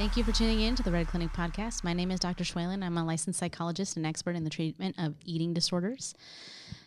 Thank 0.00 0.16
you 0.16 0.24
for 0.24 0.32
tuning 0.32 0.62
in 0.62 0.74
to 0.76 0.82
the 0.82 0.90
Red 0.90 1.08
Clinic 1.08 1.30
podcast. 1.34 1.84
My 1.84 1.92
name 1.92 2.10
is 2.10 2.18
Dr. 2.18 2.42
Schwalen. 2.42 2.82
I'm 2.82 2.96
a 2.96 3.04
licensed 3.04 3.38
psychologist 3.38 3.98
and 3.98 4.06
expert 4.06 4.34
in 4.34 4.44
the 4.44 4.48
treatment 4.48 4.94
of 4.98 5.14
eating 5.26 5.52
disorders. 5.52 6.14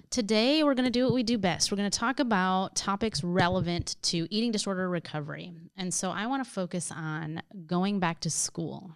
Today, 0.09 0.64
we're 0.64 0.73
going 0.73 0.86
to 0.86 0.91
do 0.91 1.04
what 1.04 1.14
we 1.14 1.21
do 1.21 1.38
best. 1.38 1.71
We're 1.71 1.78
going 1.78 1.91
to 1.91 1.96
talk 1.96 2.20
about 2.20 2.75
topics 2.75 3.23
relevant 3.23 3.97
to 4.02 4.28
eating 4.34 4.52
disorder 4.52 4.89
recovery. 4.89 5.54
And 5.78 5.93
so, 5.93 6.10
I 6.10 6.25
want 6.25 6.43
to 6.43 6.50
focus 6.50 6.91
on 6.91 7.43
going 7.68 8.00
back 8.00 8.20
to 8.21 8.32
school. 8.32 8.96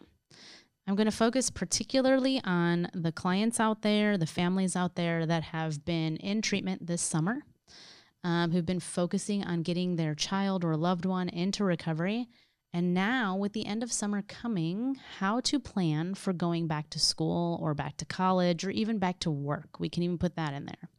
I'm 0.88 0.96
going 0.96 1.06
to 1.06 1.16
focus 1.16 1.52
particularly 1.52 2.42
on 2.44 2.90
the 2.96 3.12
clients 3.12 3.60
out 3.60 3.84
there, 3.84 4.18
the 4.18 4.26
families 4.26 4.76
out 4.76 4.96
there 4.96 5.28
that 5.28 5.44
have 5.44 5.86
been 5.86 6.18
in 6.18 6.42
treatment 6.42 6.88
this 6.88 7.04
summer, 7.04 7.44
um, 8.24 8.50
who've 8.50 8.66
been 8.66 8.80
focusing 8.80 9.44
on 9.44 9.62
getting 9.62 9.96
their 9.96 10.16
child 10.16 10.66
or 10.66 10.76
loved 10.76 11.06
one 11.06 11.30
into 11.30 11.64
recovery 11.64 12.28
and 12.78 12.94
now, 12.94 13.36
with 13.36 13.54
the 13.54 13.66
end 13.66 13.82
of 13.82 13.92
summer 13.92 14.22
coming, 14.22 15.00
how 15.18 15.40
to 15.40 15.60
plan 15.60 16.14
for 16.14 16.32
going 16.32 16.68
back 16.68 16.92
to 16.92 17.00
school 17.00 17.58
or 17.60 17.74
back 17.74 17.98
to 17.98 18.06
college 18.06 18.64
or 18.64 18.70
even 18.70 19.00
back 19.00 19.18
to 19.22 19.32
work. 19.32 19.80
We 19.80 19.90
can 19.90 20.04
even 20.04 20.20
put 20.20 20.36
that 20.36 20.54
in 20.54 20.68
there. 20.68 20.90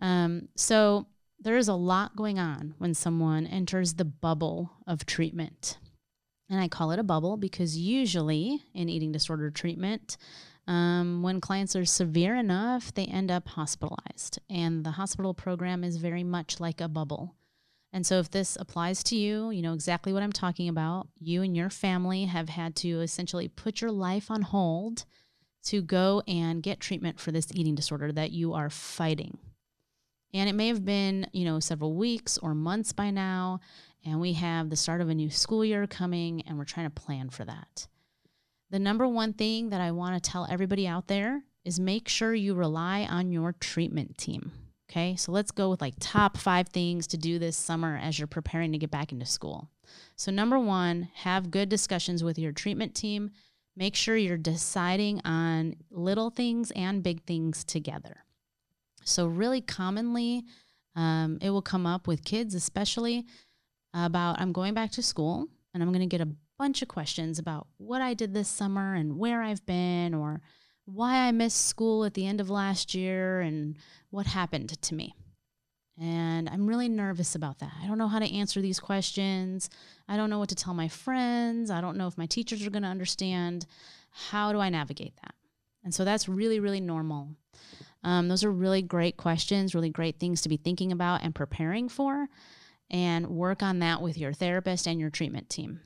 Um, 0.00 0.48
so, 0.56 1.06
there 1.38 1.56
is 1.56 1.68
a 1.68 1.74
lot 1.74 2.16
going 2.16 2.40
on 2.40 2.74
when 2.78 2.92
someone 2.92 3.46
enters 3.46 3.94
the 3.94 4.04
bubble 4.04 4.72
of 4.84 5.06
treatment. 5.06 5.78
And 6.50 6.58
I 6.58 6.66
call 6.66 6.90
it 6.90 6.98
a 6.98 7.04
bubble 7.04 7.36
because 7.36 7.78
usually 7.78 8.60
in 8.74 8.88
eating 8.88 9.12
disorder 9.12 9.52
treatment, 9.52 10.16
um, 10.66 11.22
when 11.22 11.40
clients 11.40 11.76
are 11.76 11.84
severe 11.84 12.34
enough, 12.34 12.92
they 12.92 13.04
end 13.04 13.30
up 13.30 13.46
hospitalized. 13.46 14.40
And 14.50 14.82
the 14.82 14.90
hospital 14.90 15.34
program 15.34 15.84
is 15.84 15.98
very 15.98 16.24
much 16.24 16.58
like 16.58 16.80
a 16.80 16.88
bubble. 16.88 17.36
And 17.94 18.04
so, 18.04 18.18
if 18.18 18.28
this 18.28 18.56
applies 18.58 19.04
to 19.04 19.16
you, 19.16 19.50
you 19.50 19.62
know 19.62 19.72
exactly 19.72 20.12
what 20.12 20.24
I'm 20.24 20.32
talking 20.32 20.68
about. 20.68 21.06
You 21.20 21.42
and 21.42 21.56
your 21.56 21.70
family 21.70 22.24
have 22.24 22.48
had 22.48 22.74
to 22.76 23.00
essentially 23.00 23.46
put 23.46 23.80
your 23.80 23.92
life 23.92 24.32
on 24.32 24.42
hold 24.42 25.04
to 25.66 25.80
go 25.80 26.20
and 26.26 26.60
get 26.60 26.80
treatment 26.80 27.20
for 27.20 27.30
this 27.30 27.46
eating 27.54 27.76
disorder 27.76 28.10
that 28.10 28.32
you 28.32 28.52
are 28.52 28.68
fighting. 28.68 29.38
And 30.34 30.48
it 30.48 30.54
may 30.54 30.66
have 30.66 30.84
been, 30.84 31.28
you 31.32 31.44
know, 31.44 31.60
several 31.60 31.94
weeks 31.94 32.36
or 32.36 32.52
months 32.52 32.92
by 32.92 33.10
now. 33.10 33.60
And 34.04 34.20
we 34.20 34.32
have 34.32 34.70
the 34.70 34.76
start 34.76 35.00
of 35.00 35.08
a 35.08 35.14
new 35.14 35.30
school 35.30 35.64
year 35.64 35.86
coming, 35.86 36.42
and 36.48 36.58
we're 36.58 36.64
trying 36.64 36.90
to 36.90 37.00
plan 37.00 37.30
for 37.30 37.44
that. 37.44 37.86
The 38.70 38.80
number 38.80 39.06
one 39.06 39.34
thing 39.34 39.70
that 39.70 39.80
I 39.80 39.92
want 39.92 40.20
to 40.20 40.30
tell 40.30 40.48
everybody 40.50 40.88
out 40.88 41.06
there 41.06 41.44
is 41.64 41.78
make 41.78 42.08
sure 42.08 42.34
you 42.34 42.54
rely 42.54 43.06
on 43.08 43.30
your 43.30 43.52
treatment 43.52 44.18
team. 44.18 44.50
Okay, 44.90 45.16
so 45.16 45.32
let's 45.32 45.50
go 45.50 45.70
with 45.70 45.80
like 45.80 45.94
top 45.98 46.36
five 46.36 46.68
things 46.68 47.06
to 47.08 47.16
do 47.16 47.38
this 47.38 47.56
summer 47.56 47.98
as 48.02 48.18
you're 48.18 48.28
preparing 48.28 48.72
to 48.72 48.78
get 48.78 48.90
back 48.90 49.12
into 49.12 49.24
school. 49.24 49.70
So, 50.16 50.30
number 50.30 50.58
one, 50.58 51.08
have 51.14 51.50
good 51.50 51.68
discussions 51.68 52.22
with 52.22 52.38
your 52.38 52.52
treatment 52.52 52.94
team. 52.94 53.30
Make 53.76 53.96
sure 53.96 54.16
you're 54.16 54.36
deciding 54.36 55.20
on 55.24 55.76
little 55.90 56.30
things 56.30 56.70
and 56.72 57.02
big 57.02 57.24
things 57.24 57.64
together. 57.64 58.24
So, 59.04 59.26
really 59.26 59.60
commonly, 59.60 60.44
um, 60.94 61.38
it 61.40 61.50
will 61.50 61.62
come 61.62 61.86
up 61.86 62.06
with 62.06 62.24
kids, 62.24 62.54
especially 62.54 63.26
about 63.94 64.40
I'm 64.40 64.52
going 64.52 64.74
back 64.74 64.90
to 64.92 65.02
school 65.02 65.48
and 65.72 65.82
I'm 65.82 65.90
going 65.90 66.00
to 66.00 66.06
get 66.06 66.20
a 66.20 66.34
bunch 66.58 66.82
of 66.82 66.88
questions 66.88 67.38
about 67.38 67.66
what 67.78 68.00
I 68.00 68.14
did 68.14 68.34
this 68.34 68.48
summer 68.48 68.94
and 68.94 69.18
where 69.18 69.42
I've 69.42 69.64
been 69.66 70.14
or 70.14 70.40
why 70.86 71.26
I 71.26 71.32
missed 71.32 71.66
school 71.66 72.04
at 72.04 72.14
the 72.14 72.26
end 72.26 72.40
of 72.40 72.50
last 72.50 72.94
year 72.94 73.40
and 73.40 73.76
what 74.10 74.26
happened 74.26 74.80
to 74.80 74.94
me. 74.94 75.14
And 76.00 76.48
I'm 76.48 76.66
really 76.66 76.88
nervous 76.88 77.34
about 77.34 77.60
that. 77.60 77.72
I 77.82 77.86
don't 77.86 77.98
know 77.98 78.08
how 78.08 78.18
to 78.18 78.34
answer 78.34 78.60
these 78.60 78.80
questions. 78.80 79.70
I 80.08 80.16
don't 80.16 80.28
know 80.28 80.40
what 80.40 80.48
to 80.48 80.54
tell 80.56 80.74
my 80.74 80.88
friends. 80.88 81.70
I 81.70 81.80
don't 81.80 81.96
know 81.96 82.08
if 82.08 82.18
my 82.18 82.26
teachers 82.26 82.66
are 82.66 82.70
going 82.70 82.82
to 82.82 82.88
understand. 82.88 83.66
How 84.10 84.52
do 84.52 84.58
I 84.58 84.70
navigate 84.70 85.14
that? 85.22 85.34
And 85.84 85.94
so 85.94 86.04
that's 86.04 86.28
really, 86.28 86.58
really 86.58 86.80
normal. 86.80 87.28
Um, 88.02 88.28
those 88.28 88.42
are 88.42 88.50
really 88.50 88.82
great 88.82 89.16
questions, 89.16 89.74
really 89.74 89.90
great 89.90 90.18
things 90.18 90.42
to 90.42 90.48
be 90.48 90.56
thinking 90.56 90.90
about 90.90 91.22
and 91.22 91.34
preparing 91.34 91.88
for. 91.88 92.28
And 92.90 93.28
work 93.28 93.62
on 93.62 93.78
that 93.78 94.02
with 94.02 94.18
your 94.18 94.32
therapist 94.32 94.86
and 94.86 95.00
your 95.00 95.10
treatment 95.10 95.48
team. 95.48 95.80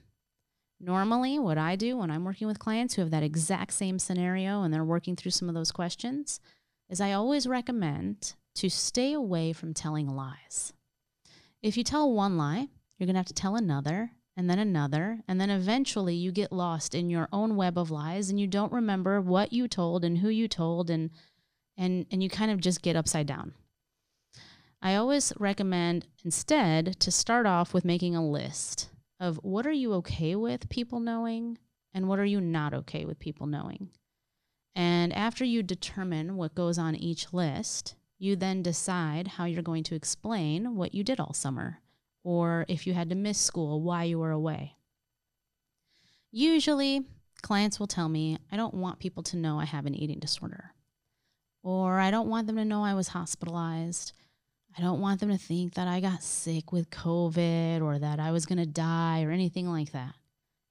Normally, 0.80 1.38
what 1.38 1.58
I 1.58 1.74
do 1.74 1.96
when 1.96 2.10
I'm 2.10 2.24
working 2.24 2.46
with 2.46 2.60
clients 2.60 2.94
who 2.94 3.02
have 3.02 3.10
that 3.10 3.24
exact 3.24 3.72
same 3.72 3.98
scenario 3.98 4.62
and 4.62 4.72
they're 4.72 4.84
working 4.84 5.16
through 5.16 5.32
some 5.32 5.48
of 5.48 5.54
those 5.54 5.72
questions 5.72 6.40
is 6.88 7.00
I 7.00 7.12
always 7.12 7.46
recommend 7.46 8.34
to 8.56 8.68
stay 8.68 9.12
away 9.12 9.52
from 9.52 9.74
telling 9.74 10.08
lies. 10.08 10.72
If 11.62 11.76
you 11.76 11.82
tell 11.82 12.12
one 12.12 12.36
lie, 12.36 12.68
you're 12.96 13.06
going 13.06 13.14
to 13.14 13.20
have 13.20 13.26
to 13.26 13.34
tell 13.34 13.56
another 13.56 14.12
and 14.36 14.48
then 14.48 14.60
another, 14.60 15.18
and 15.26 15.40
then 15.40 15.50
eventually 15.50 16.14
you 16.14 16.30
get 16.30 16.52
lost 16.52 16.94
in 16.94 17.10
your 17.10 17.28
own 17.32 17.56
web 17.56 17.76
of 17.76 17.90
lies 17.90 18.30
and 18.30 18.38
you 18.38 18.46
don't 18.46 18.72
remember 18.72 19.20
what 19.20 19.52
you 19.52 19.66
told 19.66 20.04
and 20.04 20.18
who 20.18 20.28
you 20.28 20.46
told 20.46 20.90
and 20.90 21.10
and 21.76 22.06
and 22.12 22.22
you 22.22 22.30
kind 22.30 22.52
of 22.52 22.60
just 22.60 22.82
get 22.82 22.94
upside 22.94 23.26
down. 23.26 23.52
I 24.80 24.94
always 24.94 25.32
recommend 25.40 26.06
instead 26.24 27.00
to 27.00 27.10
start 27.10 27.46
off 27.46 27.74
with 27.74 27.84
making 27.84 28.14
a 28.14 28.24
list 28.24 28.90
of 29.20 29.36
what 29.42 29.66
are 29.66 29.72
you 29.72 29.92
okay 29.94 30.36
with 30.36 30.68
people 30.68 31.00
knowing 31.00 31.58
and 31.92 32.08
what 32.08 32.18
are 32.18 32.24
you 32.24 32.40
not 32.40 32.74
okay 32.74 33.04
with 33.04 33.18
people 33.18 33.46
knowing. 33.46 33.90
And 34.74 35.12
after 35.12 35.44
you 35.44 35.62
determine 35.62 36.36
what 36.36 36.54
goes 36.54 36.78
on 36.78 36.94
each 36.94 37.32
list, 37.32 37.96
you 38.18 38.36
then 38.36 38.62
decide 38.62 39.28
how 39.28 39.44
you're 39.44 39.62
going 39.62 39.84
to 39.84 39.94
explain 39.94 40.76
what 40.76 40.94
you 40.94 41.02
did 41.02 41.18
all 41.18 41.32
summer, 41.32 41.80
or 42.22 42.64
if 42.68 42.86
you 42.86 42.94
had 42.94 43.08
to 43.08 43.14
miss 43.14 43.38
school, 43.38 43.80
why 43.80 44.04
you 44.04 44.18
were 44.18 44.30
away. 44.30 44.76
Usually, 46.30 47.02
clients 47.42 47.80
will 47.80 47.86
tell 47.86 48.08
me, 48.08 48.38
I 48.52 48.56
don't 48.56 48.74
want 48.74 48.98
people 48.98 49.22
to 49.24 49.36
know 49.36 49.58
I 49.58 49.64
have 49.64 49.86
an 49.86 49.94
eating 49.94 50.18
disorder, 50.18 50.74
or 51.62 51.98
I 51.98 52.10
don't 52.10 52.28
want 52.28 52.46
them 52.46 52.56
to 52.56 52.64
know 52.64 52.84
I 52.84 52.94
was 52.94 53.08
hospitalized, 53.08 54.12
I 54.78 54.80
don't 54.80 55.00
want 55.00 55.18
them 55.18 55.30
to 55.30 55.38
think 55.38 55.74
that 55.74 55.88
I 55.88 55.98
got 55.98 56.22
sick 56.22 56.70
with 56.70 56.90
COVID 56.90 57.82
or 57.82 57.98
that 57.98 58.20
I 58.20 58.30
was 58.30 58.46
going 58.46 58.58
to 58.58 58.66
die 58.66 59.24
or 59.24 59.32
anything 59.32 59.68
like 59.68 59.90
that. 59.90 60.14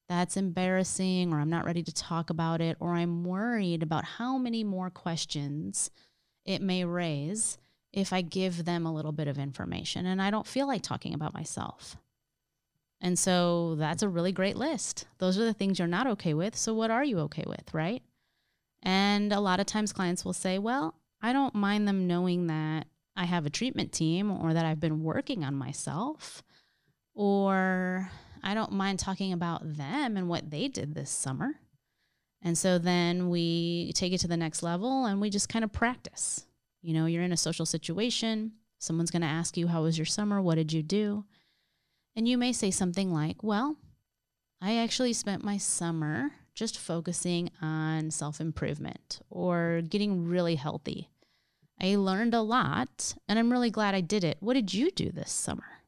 That's 0.08 0.38
embarrassing, 0.38 1.34
or 1.34 1.42
I'm 1.42 1.50
not 1.50 1.66
ready 1.66 1.84
to 1.84 1.94
talk 1.94 2.30
about 2.30 2.62
it, 2.62 2.78
or 2.80 2.94
I'm 2.94 3.26
worried 3.26 3.84
about 3.84 4.06
how 4.06 4.38
many 4.38 4.64
more 4.64 4.90
questions 4.90 5.92
it 6.46 6.62
may 6.62 6.86
raise 6.86 7.58
if 7.92 8.14
I 8.14 8.22
give 8.22 8.64
them 8.64 8.86
a 8.86 8.94
little 8.94 9.12
bit 9.12 9.28
of 9.28 9.38
information 9.38 10.06
and 10.06 10.22
I 10.22 10.32
don't 10.32 10.48
feel 10.48 10.68
like 10.68 10.84
talking 10.84 11.14
about 11.14 11.34
myself. 11.34 11.98
And 13.02 13.20
so 13.20 13.76
that's 13.76 14.04
a 14.04 14.10
really 14.10 14.32
great 14.32 14.56
list. 14.56 15.06
Those 15.18 15.38
are 15.38 15.44
the 15.44 15.54
things 15.54 15.80
you're 15.80 15.88
not 15.88 16.08
okay 16.08 16.34
with. 16.34 16.56
So, 16.56 16.74
what 16.74 16.92
are 16.92 17.04
you 17.04 17.20
okay 17.20 17.44
with, 17.46 17.74
right? 17.74 18.02
And 18.82 19.34
a 19.34 19.42
lot 19.42 19.60
of 19.60 19.66
times 19.66 19.92
clients 19.92 20.24
will 20.24 20.34
say, 20.34 20.58
Well, 20.58 20.96
I 21.22 21.34
don't 21.34 21.54
mind 21.54 21.88
them 21.88 22.08
knowing 22.08 22.48
that 22.48 22.88
I 23.18 23.26
have 23.26 23.46
a 23.46 23.50
treatment 23.50 23.92
team 23.92 24.32
or 24.32 24.54
that 24.54 24.66
I've 24.66 24.80
been 24.80 25.04
working 25.04 25.44
on 25.44 25.56
myself, 25.56 26.44
or 27.16 28.10
I 28.44 28.54
don't 28.54 28.72
mind 28.72 29.00
talking 29.00 29.34
about 29.34 29.76
them 29.76 30.16
and 30.16 30.30
what 30.30 30.52
they 30.52 30.68
did 30.68 30.94
this 30.94 31.10
summer. 31.10 31.56
And 32.44 32.56
so 32.56 32.78
then 32.78 33.30
we 33.30 33.92
take 33.96 34.14
it 34.14 34.20
to 34.20 34.28
the 34.28 34.38
next 34.38 34.62
level 34.62 35.06
and 35.06 35.20
we 35.20 35.32
just 35.32 35.50
kind 35.50 35.66
of 35.66 35.74
practice. 35.74 36.46
You 36.84 36.94
know, 36.94 37.08
you're 37.08 37.24
in 37.24 37.32
a 37.32 37.38
social 37.38 37.66
situation, 37.66 38.52
someone's 38.78 39.12
going 39.12 39.24
to 39.24 39.28
ask 39.28 39.58
you, 39.58 39.68
How 39.68 39.82
was 39.82 39.98
your 39.98 40.06
summer? 40.06 40.40
What 40.40 40.56
did 40.56 40.72
you 40.72 40.84
do? 40.84 41.26
And 42.16 42.28
you 42.28 42.38
may 42.38 42.54
say 42.54 42.70
something 42.70 43.12
like, 43.12 43.44
Well, 43.44 43.78
I 44.62 44.78
actually 44.78 45.14
spent 45.14 45.44
my 45.44 45.58
summer 45.58 46.32
just 46.54 46.78
focusing 46.78 47.50
on 47.62 48.12
self 48.12 48.40
improvement 48.40 49.20
or 49.30 49.82
getting 49.88 50.26
really 50.26 50.56
healthy. 50.56 51.10
I 51.82 51.96
learned 51.96 52.34
a 52.34 52.42
lot 52.42 53.16
and 53.28 53.38
I'm 53.38 53.52
really 53.52 53.70
glad 53.70 53.96
I 53.96 54.02
did 54.02 54.24
it. 54.24 54.38
What 54.40 54.54
did 54.54 54.74
you 54.74 54.92
do 54.92 55.12
this 55.12 55.32
summer? 55.32 55.84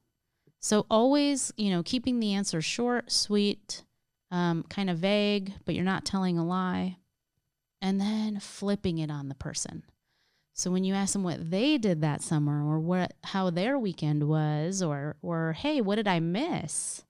So, 0.62 0.86
always, 0.90 1.52
you 1.56 1.70
know, 1.70 1.82
keeping 1.82 2.20
the 2.20 2.34
answer 2.34 2.60
short, 2.60 3.10
sweet, 3.10 3.82
um, 4.30 4.64
kind 4.68 4.90
of 4.90 4.98
vague, 4.98 5.54
but 5.64 5.74
you're 5.74 5.84
not 5.84 6.04
telling 6.04 6.38
a 6.38 6.44
lie, 6.44 6.98
and 7.80 8.00
then 8.00 8.40
flipping 8.40 8.98
it 8.98 9.10
on 9.10 9.28
the 9.28 9.34
person. 9.34 9.84
So 10.60 10.70
when 10.70 10.84
you 10.84 10.92
ask 10.92 11.14
them 11.14 11.22
what 11.22 11.50
they 11.50 11.78
did 11.78 12.02
that 12.02 12.20
summer 12.20 12.62
or 12.68 12.78
what 12.78 13.14
how 13.24 13.48
their 13.48 13.78
weekend 13.78 14.28
was 14.28 14.82
or 14.82 15.16
or 15.22 15.54
hey, 15.54 15.80
what 15.80 15.96
did 15.96 16.06
I 16.06 16.20
miss? 16.20 17.02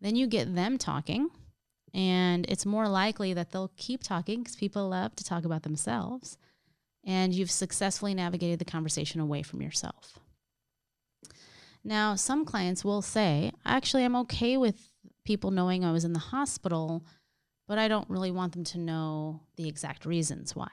Then 0.00 0.16
you 0.16 0.26
get 0.26 0.54
them 0.56 0.78
talking 0.78 1.28
and 1.94 2.44
it's 2.48 2.66
more 2.66 2.88
likely 2.88 3.34
that 3.34 3.52
they'll 3.52 3.70
keep 3.76 4.02
talking 4.02 4.42
cuz 4.42 4.56
people 4.56 4.88
love 4.88 5.14
to 5.14 5.24
talk 5.24 5.44
about 5.44 5.62
themselves 5.62 6.38
and 7.04 7.34
you've 7.34 7.50
successfully 7.50 8.14
navigated 8.14 8.58
the 8.58 8.64
conversation 8.64 9.20
away 9.20 9.42
from 9.42 9.62
yourself. 9.62 10.18
Now, 11.84 12.14
some 12.14 12.44
clients 12.44 12.84
will 12.84 13.02
say, 13.02 13.52
actually, 13.64 14.04
I'm 14.04 14.16
okay 14.16 14.56
with 14.56 14.88
people 15.24 15.50
knowing 15.50 15.84
I 15.84 15.92
was 15.92 16.04
in 16.04 16.12
the 16.12 16.18
hospital, 16.18 17.04
but 17.66 17.78
I 17.78 17.88
don't 17.88 18.08
really 18.08 18.30
want 18.30 18.52
them 18.52 18.64
to 18.64 18.78
know 18.78 19.40
the 19.56 19.68
exact 19.68 20.06
reasons 20.06 20.54
why. 20.54 20.70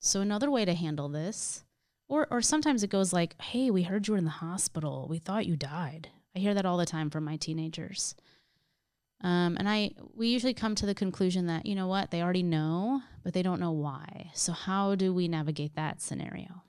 So, 0.00 0.20
another 0.20 0.50
way 0.50 0.64
to 0.64 0.74
handle 0.74 1.08
this, 1.08 1.64
or, 2.08 2.26
or 2.30 2.40
sometimes 2.40 2.82
it 2.82 2.90
goes 2.90 3.12
like, 3.12 3.40
hey, 3.42 3.70
we 3.70 3.82
heard 3.82 4.08
you 4.08 4.12
were 4.12 4.18
in 4.18 4.24
the 4.24 4.30
hospital. 4.30 5.06
We 5.10 5.18
thought 5.18 5.46
you 5.46 5.56
died. 5.56 6.08
I 6.34 6.38
hear 6.38 6.54
that 6.54 6.64
all 6.64 6.78
the 6.78 6.86
time 6.86 7.10
from 7.10 7.24
my 7.24 7.36
teenagers. 7.36 8.14
Um, 9.20 9.56
and 9.58 9.68
I 9.68 9.92
we 10.14 10.28
usually 10.28 10.54
come 10.54 10.74
to 10.76 10.86
the 10.86 10.94
conclusion 10.94 11.46
that 11.46 11.66
you 11.66 11.74
know 11.74 11.88
what 11.88 12.10
they 12.10 12.22
already 12.22 12.42
know, 12.42 13.02
but 13.24 13.34
they 13.34 13.42
don't 13.42 13.60
know 13.60 13.72
why. 13.72 14.30
So 14.34 14.52
how 14.52 14.94
do 14.94 15.12
we 15.12 15.26
navigate 15.26 15.74
that 15.74 16.00
scenario? 16.00 16.62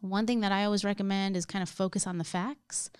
One 0.00 0.26
thing 0.26 0.40
that 0.40 0.52
I 0.52 0.64
always 0.64 0.84
recommend 0.84 1.36
is 1.36 1.46
kind 1.46 1.62
of 1.62 1.68
focus 1.68 2.06
on 2.06 2.18
the 2.18 2.24
facts, 2.24 2.90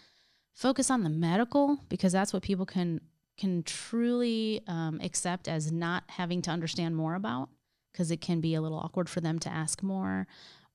focus 0.55 0.91
on 0.91 1.03
the 1.03 1.11
medical 1.11 1.79
because 1.89 2.13
that's 2.13 2.33
what 2.33 2.43
people 2.43 2.67
can 2.67 3.01
can 3.37 3.63
truly 3.63 4.63
um, 4.67 5.01
accept 5.03 5.47
as 5.49 5.71
not 5.71 6.05
having 6.09 6.43
to 6.43 6.51
understand 6.51 6.97
more 6.97 7.15
about 7.15 7.49
because 7.93 8.11
it 8.11 8.21
can 8.21 8.41
be 8.41 8.55
a 8.55 8.61
little 8.61 8.79
awkward 8.79 9.09
for 9.09 9.21
them 9.21 9.39
to 9.39 9.49
ask 9.49 9.83
more 9.83 10.27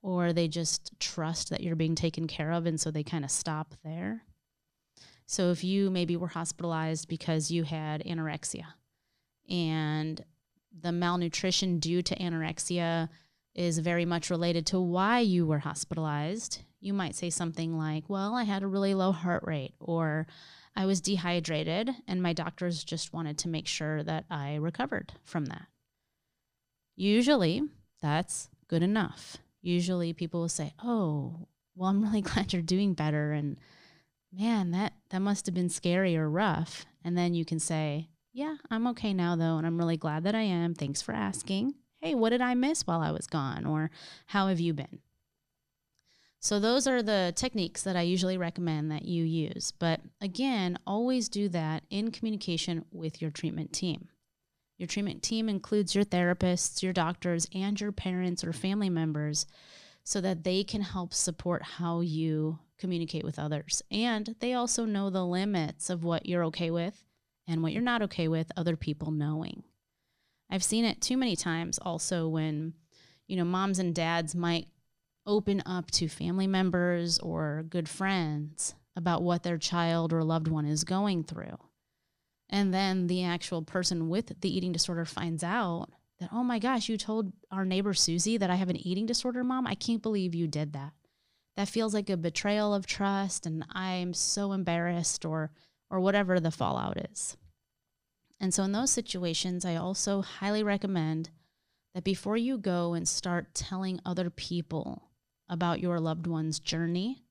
or 0.01 0.31
they 0.31 0.48
just 0.48 0.98
trust 1.00 1.50
that 1.50 1.62
you're 1.62 1.75
being 1.75 1.95
taken 1.95 2.27
care 2.27 2.51
of 2.51 2.66
and 2.66 2.80
so 2.80 2.89
they 2.92 3.04
kind 3.04 3.24
of 3.25 3.31
stop 3.31 3.74
there. 3.83 4.24
So 5.25 5.51
if 5.51 5.63
you 5.63 5.89
maybe 5.89 6.17
were 6.17 6.27
hospitalized 6.27 7.07
because 7.07 7.51
you 7.51 7.63
had 7.63 8.03
anorexia 8.03 8.65
and 9.49 10.23
the 10.81 10.91
malnutrition 10.91 11.79
due 11.79 12.01
to 12.01 12.15
anorexia 12.15 13.09
is 13.55 13.77
very 13.79 14.05
much 14.05 14.29
related 14.29 14.65
to 14.67 14.79
why 14.79 15.19
you 15.19 15.45
were 15.45 15.59
hospitalized, 15.59 16.61
you 16.79 16.93
might 16.93 17.15
say 17.15 17.29
something 17.29 17.77
like, 17.77 18.09
Well, 18.09 18.35
I 18.35 18.43
had 18.43 18.63
a 18.63 18.67
really 18.67 18.93
low 18.93 19.11
heart 19.11 19.43
rate, 19.45 19.73
or 19.79 20.27
I 20.75 20.85
was 20.85 21.01
dehydrated, 21.01 21.91
and 22.07 22.21
my 22.21 22.33
doctors 22.33 22.83
just 22.83 23.13
wanted 23.13 23.37
to 23.39 23.49
make 23.49 23.67
sure 23.67 24.03
that 24.03 24.25
I 24.29 24.55
recovered 24.55 25.13
from 25.23 25.45
that. 25.45 25.67
Usually, 26.95 27.61
that's 28.01 28.49
good 28.67 28.83
enough. 28.83 29.37
Usually, 29.61 30.13
people 30.13 30.41
will 30.41 30.49
say, 30.49 30.73
Oh, 30.83 31.47
well, 31.75 31.89
I'm 31.89 32.03
really 32.03 32.21
glad 32.29 32.53
you're 32.53 32.61
doing 32.61 32.93
better. 32.93 33.31
And 33.33 33.57
man, 34.38 34.71
that, 34.71 34.94
that 35.09 35.19
must 35.19 35.45
have 35.45 35.56
been 35.56 35.69
scary 35.69 36.18
or 36.18 36.30
rough. 36.30 36.85
And 37.03 37.18
then 37.18 37.33
you 37.33 37.45
can 37.45 37.59
say, 37.59 38.09
Yeah, 38.31 38.56
I'm 38.71 38.88
okay 38.88 39.13
now, 39.13 39.35
though. 39.35 39.57
And 39.57 39.68
I'm 39.68 39.77
really 39.77 39.97
glad 39.97 40.24
that 40.24 40.35
I 40.35 40.41
am. 40.41 40.74
Thanks 40.74 41.01
for 41.01 41.13
asking 41.13 41.75
hey, 42.03 42.13
what 42.13 42.31
did 42.31 42.41
I 42.41 42.53
miss 42.53 42.85
while 42.85 43.00
I 43.00 43.12
was 43.12 43.27
gone? 43.27 43.65
Or 43.65 43.89
how 44.27 44.47
have 44.47 44.59
you 44.59 44.74
been? 44.74 45.00
So, 46.41 46.59
those 46.59 46.85
are 46.85 47.01
the 47.01 47.31
techniques 47.33 47.83
that 47.83 47.95
I 47.95 48.01
usually 48.01 48.38
recommend 48.38 48.91
that 48.91 49.06
you 49.06 49.24
use. 49.24 49.71
But 49.71 50.01
again, 50.19 50.77
always 50.85 51.30
do 51.30 51.47
that 51.50 51.83
in 51.89 52.12
communication 52.12 52.83
with 52.91 53.21
your 53.21 53.31
treatment 53.31 53.71
team. 53.71 54.09
Your 54.77 54.88
treatment 54.88 55.24
team 55.24 55.47
includes 55.47 55.95
your 55.95 56.03
therapists, 56.03 56.83
your 56.83 56.91
doctors, 56.91 57.47
and 57.56 57.80
your 57.80 57.94
parents 57.94 58.44
or 58.44 58.51
family 58.51 58.89
members 58.89 59.45
so 60.03 60.19
that 60.19 60.44
they 60.44 60.65
can 60.65 60.81
help 60.81 61.13
support 61.13 61.63
how 61.63 62.01
you 62.01 62.59
communicate 62.77 63.23
with 63.23 63.39
others. 63.39 63.81
And 63.91 64.35
they 64.39 64.53
also 64.53 64.85
know 64.85 65.09
the 65.09 65.25
limits 65.25 65.89
of 65.89 66.03
what 66.03 66.25
you're 66.25 66.45
okay 66.45 66.71
with 66.71 67.03
and 67.47 67.61
what 67.61 67.73
you're 67.73 67.81
not 67.81 68.01
okay 68.03 68.27
with 68.27 68.51
other 68.55 68.75
people 68.75 69.11
knowing. 69.11 69.63
I've 70.49 70.63
seen 70.63 70.85
it 70.85 71.01
too 71.01 71.17
many 71.17 71.35
times 71.35 71.79
also 71.79 72.27
when, 72.27 72.73
you 73.27 73.35
know, 73.35 73.45
moms 73.45 73.79
and 73.79 73.93
dads 73.93 74.35
might 74.35 74.67
open 75.25 75.63
up 75.65 75.89
to 75.91 76.07
family 76.07 76.47
members 76.47 77.17
or 77.19 77.63
good 77.69 77.87
friends 77.89 78.75
about 78.95 79.23
what 79.23 79.43
their 79.43 79.57
child 79.57 80.13
or 80.13 80.23
loved 80.23 80.47
one 80.47 80.65
is 80.65 80.83
going 80.83 81.23
through. 81.23 81.57
And 82.49 82.73
then 82.73 83.07
the 83.07 83.23
actual 83.23 83.63
person 83.63 84.09
with 84.09 84.41
the 84.41 84.55
eating 84.55 84.71
disorder 84.71 85.05
finds 85.05 85.43
out 85.43 85.87
that, 86.19 86.29
oh 86.31 86.43
my 86.43 86.59
gosh, 86.59 86.87
you 86.87 86.97
told 86.97 87.33
our 87.51 87.65
neighbor 87.65 87.93
Susie 87.93 88.37
that 88.37 88.51
I 88.51 88.55
have 88.55 88.69
an 88.69 88.77
eating 88.77 89.05
disorder, 89.05 89.43
mom. 89.43 89.65
I 89.65 89.75
can't 89.75 90.03
believe 90.03 90.35
you 90.35 90.47
did 90.47 90.73
that. 90.73 90.93
That 91.55 91.69
feels 91.69 91.94
like 91.94 92.09
a 92.09 92.17
betrayal 92.17 92.73
of 92.73 92.85
trust, 92.85 93.45
and 93.45 93.65
I'm 93.71 94.13
so 94.13 94.51
embarrassed, 94.51 95.23
or 95.23 95.51
or 95.89 96.00
whatever 96.00 96.39
the 96.39 96.50
fallout 96.50 96.97
is. 97.11 97.38
And 98.39 98.53
so, 98.53 98.63
in 98.63 98.71
those 98.71 98.91
situations, 98.91 99.63
I 99.63 99.75
also 99.75 100.21
highly 100.21 100.63
recommend 100.63 101.29
that 101.94 102.03
before 102.03 102.35
you 102.35 102.57
go 102.57 102.94
and 102.94 103.07
start 103.07 103.53
telling 103.53 104.00
other 104.05 104.29
people 104.29 105.03
about 105.47 105.79
your 105.79 106.00
loved 106.00 106.25
one's 106.25 106.59
journey, 106.59 107.23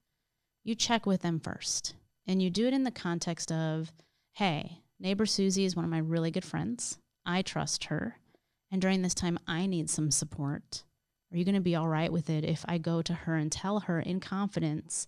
you 0.64 0.74
check 0.74 1.06
with 1.06 1.22
them 1.22 1.40
first. 1.40 1.94
And 2.26 2.40
you 2.40 2.50
do 2.50 2.68
it 2.68 2.72
in 2.72 2.84
the 2.84 2.92
context 2.92 3.50
of, 3.50 3.92
hey, 4.34 4.78
neighbor 5.00 5.26
Susie 5.26 5.64
is 5.64 5.74
one 5.74 5.84
of 5.84 5.90
my 5.90 5.98
really 5.98 6.30
good 6.30 6.44
friends. 6.44 6.98
I 7.26 7.42
trust 7.42 7.84
her. 7.84 8.16
And 8.70 8.80
during 8.80 9.02
this 9.02 9.14
time, 9.14 9.38
I 9.46 9.66
need 9.66 9.90
some 9.90 10.10
support. 10.12 10.84
Are 11.32 11.38
you 11.38 11.44
going 11.44 11.54
to 11.54 11.60
be 11.62 11.76
all 11.76 11.88
right 11.88 12.12
with 12.12 12.28
it 12.28 12.44
if 12.44 12.62
I 12.68 12.76
go 12.76 13.00
to 13.00 13.14
her 13.14 13.36
and 13.36 13.50
tell 13.50 13.80
her 13.80 13.98
in 14.00 14.20
confidence 14.20 15.06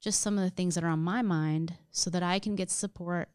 just 0.00 0.20
some 0.20 0.36
of 0.36 0.42
the 0.42 0.50
things 0.50 0.74
that 0.74 0.82
are 0.82 0.88
on 0.88 0.98
my 0.98 1.22
mind 1.22 1.74
so 1.92 2.10
that 2.10 2.22
I 2.22 2.40
can 2.40 2.56
get 2.56 2.70
support 2.70 3.28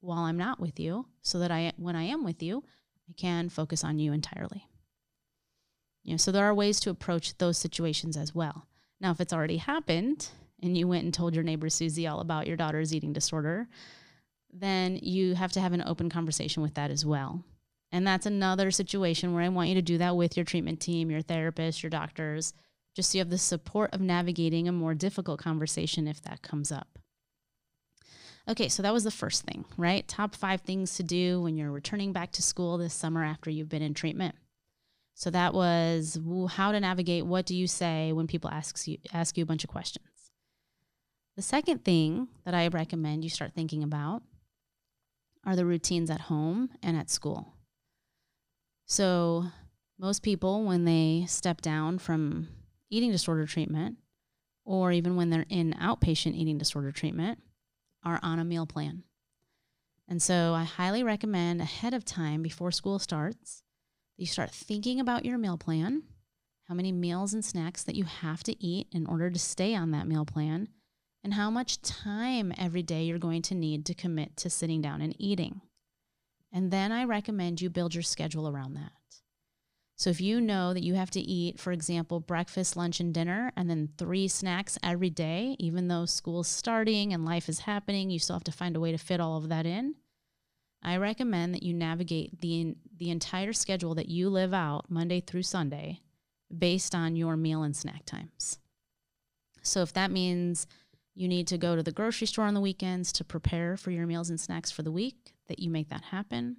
while 0.00 0.24
I'm 0.24 0.36
not 0.36 0.60
with 0.60 0.78
you 0.78 1.06
so 1.22 1.38
that 1.38 1.50
I 1.50 1.72
when 1.76 1.96
I 1.96 2.02
am 2.02 2.24
with 2.24 2.42
you, 2.42 2.62
I 3.08 3.14
can 3.16 3.48
focus 3.48 3.84
on 3.84 3.98
you 3.98 4.12
entirely. 4.12 4.66
You 6.04 6.12
know, 6.12 6.16
so 6.18 6.30
there 6.30 6.44
are 6.44 6.54
ways 6.54 6.78
to 6.80 6.90
approach 6.90 7.38
those 7.38 7.56
situations 7.56 8.16
as 8.16 8.34
well. 8.34 8.66
Now, 9.00 9.10
if 9.10 9.20
it's 9.20 9.32
already 9.32 9.58
happened 9.58 10.28
and 10.62 10.76
you 10.76 10.88
went 10.88 11.04
and 11.04 11.14
told 11.14 11.34
your 11.34 11.44
neighbor 11.44 11.70
Susie 11.70 12.06
all 12.06 12.20
about 12.20 12.46
your 12.46 12.56
daughter's 12.56 12.94
eating 12.94 13.12
disorder, 13.12 13.68
then 14.52 14.98
you 15.02 15.34
have 15.34 15.52
to 15.52 15.60
have 15.60 15.72
an 15.72 15.84
open 15.86 16.10
conversation 16.10 16.62
with 16.62 16.74
that 16.74 16.90
as 16.90 17.06
well. 17.06 17.44
And 17.90 18.06
that's 18.06 18.26
another 18.26 18.70
situation 18.70 19.32
where 19.32 19.42
I 19.42 19.48
want 19.48 19.70
you 19.70 19.74
to 19.76 19.82
do 19.82 19.98
that 19.98 20.16
with 20.16 20.36
your 20.36 20.44
treatment 20.44 20.80
team, 20.80 21.10
your 21.10 21.22
therapist, 21.22 21.82
your 21.82 21.90
doctors, 21.90 22.52
just 22.94 23.10
so 23.10 23.18
you 23.18 23.20
have 23.20 23.30
the 23.30 23.38
support 23.38 23.94
of 23.94 24.00
navigating 24.00 24.68
a 24.68 24.72
more 24.72 24.94
difficult 24.94 25.40
conversation 25.40 26.06
if 26.06 26.20
that 26.22 26.42
comes 26.42 26.70
up. 26.70 26.98
Okay, 28.48 28.68
so 28.68 28.82
that 28.82 28.94
was 28.94 29.04
the 29.04 29.10
first 29.10 29.42
thing, 29.42 29.64
right? 29.76 30.08
Top 30.08 30.34
five 30.34 30.62
things 30.62 30.96
to 30.96 31.02
do 31.02 31.40
when 31.40 31.56
you're 31.56 31.70
returning 31.70 32.12
back 32.12 32.32
to 32.32 32.42
school 32.42 32.78
this 32.78 32.94
summer 32.94 33.22
after 33.22 33.50
you've 33.50 33.68
been 33.68 33.82
in 33.82 33.94
treatment. 33.94 34.34
So 35.14 35.30
that 35.30 35.52
was 35.52 36.18
how 36.50 36.72
to 36.72 36.80
navigate. 36.80 37.26
What 37.26 37.44
do 37.44 37.54
you 37.54 37.66
say 37.66 38.12
when 38.12 38.26
people 38.26 38.50
ask 38.50 38.86
you 38.86 38.98
ask 39.12 39.36
you 39.36 39.42
a 39.42 39.46
bunch 39.46 39.64
of 39.64 39.70
questions? 39.70 40.06
The 41.36 41.42
second 41.42 41.84
thing 41.84 42.28
that 42.44 42.54
I 42.54 42.68
recommend 42.68 43.22
you 43.22 43.30
start 43.30 43.52
thinking 43.54 43.82
about 43.82 44.22
are 45.44 45.56
the 45.56 45.66
routines 45.66 46.10
at 46.10 46.22
home 46.22 46.70
and 46.82 46.96
at 46.96 47.10
school. 47.10 47.57
So 48.88 49.44
most 49.98 50.22
people, 50.22 50.64
when 50.64 50.84
they 50.84 51.26
step 51.28 51.60
down 51.60 51.98
from 51.98 52.48
eating 52.90 53.12
disorder 53.12 53.46
treatment, 53.46 53.98
or 54.64 54.90
even 54.92 55.14
when 55.14 55.30
they're 55.30 55.46
in 55.48 55.74
outpatient 55.74 56.34
eating 56.34 56.58
disorder 56.58 56.90
treatment, 56.90 57.38
are 58.04 58.18
on 58.22 58.38
a 58.38 58.44
meal 58.44 58.66
plan. 58.66 59.04
And 60.08 60.22
so 60.22 60.54
I 60.54 60.64
highly 60.64 61.02
recommend 61.02 61.60
ahead 61.60 61.94
of 61.94 62.04
time 62.04 62.42
before 62.42 62.72
school 62.72 62.98
starts 62.98 63.62
you 64.18 64.26
start 64.26 64.50
thinking 64.50 64.98
about 64.98 65.24
your 65.24 65.38
meal 65.38 65.56
plan, 65.56 66.02
how 66.64 66.74
many 66.74 66.90
meals 66.90 67.32
and 67.32 67.44
snacks 67.44 67.84
that 67.84 67.94
you 67.94 68.02
have 68.02 68.42
to 68.42 68.64
eat 68.64 68.88
in 68.90 69.06
order 69.06 69.30
to 69.30 69.38
stay 69.38 69.76
on 69.76 69.92
that 69.92 70.08
meal 70.08 70.24
plan, 70.24 70.68
and 71.22 71.34
how 71.34 71.50
much 71.50 71.80
time 71.82 72.52
every 72.58 72.82
day 72.82 73.04
you're 73.04 73.18
going 73.18 73.42
to 73.42 73.54
need 73.54 73.86
to 73.86 73.94
commit 73.94 74.36
to 74.38 74.50
sitting 74.50 74.82
down 74.82 75.00
and 75.00 75.14
eating. 75.20 75.60
And 76.52 76.70
then 76.70 76.92
I 76.92 77.04
recommend 77.04 77.60
you 77.60 77.70
build 77.70 77.94
your 77.94 78.02
schedule 78.02 78.48
around 78.48 78.74
that. 78.74 78.92
So 79.96 80.10
if 80.10 80.20
you 80.20 80.40
know 80.40 80.72
that 80.74 80.84
you 80.84 80.94
have 80.94 81.10
to 81.10 81.20
eat, 81.20 81.58
for 81.58 81.72
example, 81.72 82.20
breakfast, 82.20 82.76
lunch, 82.76 83.00
and 83.00 83.12
dinner, 83.12 83.52
and 83.56 83.68
then 83.68 83.88
three 83.98 84.28
snacks 84.28 84.78
every 84.80 85.10
day, 85.10 85.56
even 85.58 85.88
though 85.88 86.06
school's 86.06 86.46
starting 86.46 87.12
and 87.12 87.24
life 87.24 87.48
is 87.48 87.60
happening, 87.60 88.08
you 88.08 88.20
still 88.20 88.36
have 88.36 88.44
to 88.44 88.52
find 88.52 88.76
a 88.76 88.80
way 88.80 88.92
to 88.92 88.98
fit 88.98 89.20
all 89.20 89.36
of 89.36 89.48
that 89.48 89.66
in. 89.66 89.96
I 90.82 90.96
recommend 90.98 91.52
that 91.54 91.64
you 91.64 91.74
navigate 91.74 92.40
the 92.40 92.76
the 92.96 93.10
entire 93.10 93.52
schedule 93.52 93.96
that 93.96 94.08
you 94.08 94.28
live 94.28 94.54
out 94.54 94.88
Monday 94.88 95.20
through 95.20 95.42
Sunday 95.42 96.00
based 96.56 96.94
on 96.94 97.16
your 97.16 97.36
meal 97.36 97.64
and 97.64 97.76
snack 97.76 98.04
times. 98.04 98.58
So 99.62 99.82
if 99.82 99.92
that 99.94 100.12
means 100.12 100.68
you 101.18 101.26
need 101.26 101.48
to 101.48 101.58
go 101.58 101.74
to 101.74 101.82
the 101.82 101.90
grocery 101.90 102.28
store 102.28 102.44
on 102.44 102.54
the 102.54 102.60
weekends 102.60 103.10
to 103.10 103.24
prepare 103.24 103.76
for 103.76 103.90
your 103.90 104.06
meals 104.06 104.30
and 104.30 104.38
snacks 104.38 104.70
for 104.70 104.82
the 104.82 104.92
week, 104.92 105.34
that 105.48 105.58
you 105.58 105.68
make 105.68 105.88
that 105.88 106.04
happen. 106.04 106.58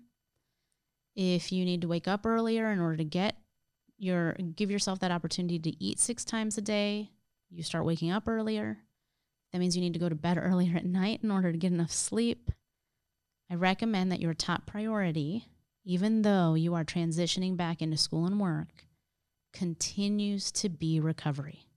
If 1.15 1.53
you 1.53 1.63
need 1.63 1.79
to 1.81 1.87
wake 1.87 2.09
up 2.09 2.25
earlier 2.25 2.69
in 2.69 2.81
order 2.81 2.97
to 2.97 3.05
get 3.05 3.37
your 3.97 4.33
give 4.33 4.69
yourself 4.69 4.99
that 4.99 5.11
opportunity 5.11 5.59
to 5.59 5.81
eat 5.81 5.97
6 5.97 6.25
times 6.25 6.57
a 6.57 6.61
day, 6.61 7.09
you 7.49 7.63
start 7.63 7.85
waking 7.85 8.11
up 8.11 8.27
earlier. 8.27 8.79
That 9.53 9.59
means 9.59 9.77
you 9.77 9.81
need 9.81 9.93
to 9.93 9.99
go 9.99 10.09
to 10.09 10.15
bed 10.15 10.37
earlier 10.41 10.75
at 10.75 10.85
night 10.85 11.21
in 11.23 11.31
order 11.31 11.53
to 11.53 11.57
get 11.57 11.71
enough 11.71 11.91
sleep. 11.91 12.51
I 13.49 13.55
recommend 13.55 14.11
that 14.11 14.19
your 14.19 14.33
top 14.33 14.65
priority, 14.65 15.45
even 15.85 16.23
though 16.23 16.55
you 16.55 16.75
are 16.75 16.83
transitioning 16.83 17.55
back 17.55 17.81
into 17.81 17.95
school 17.95 18.25
and 18.25 18.41
work, 18.41 18.87
continues 19.53 20.51
to 20.51 20.67
be 20.67 20.99
recovery. 20.99 21.68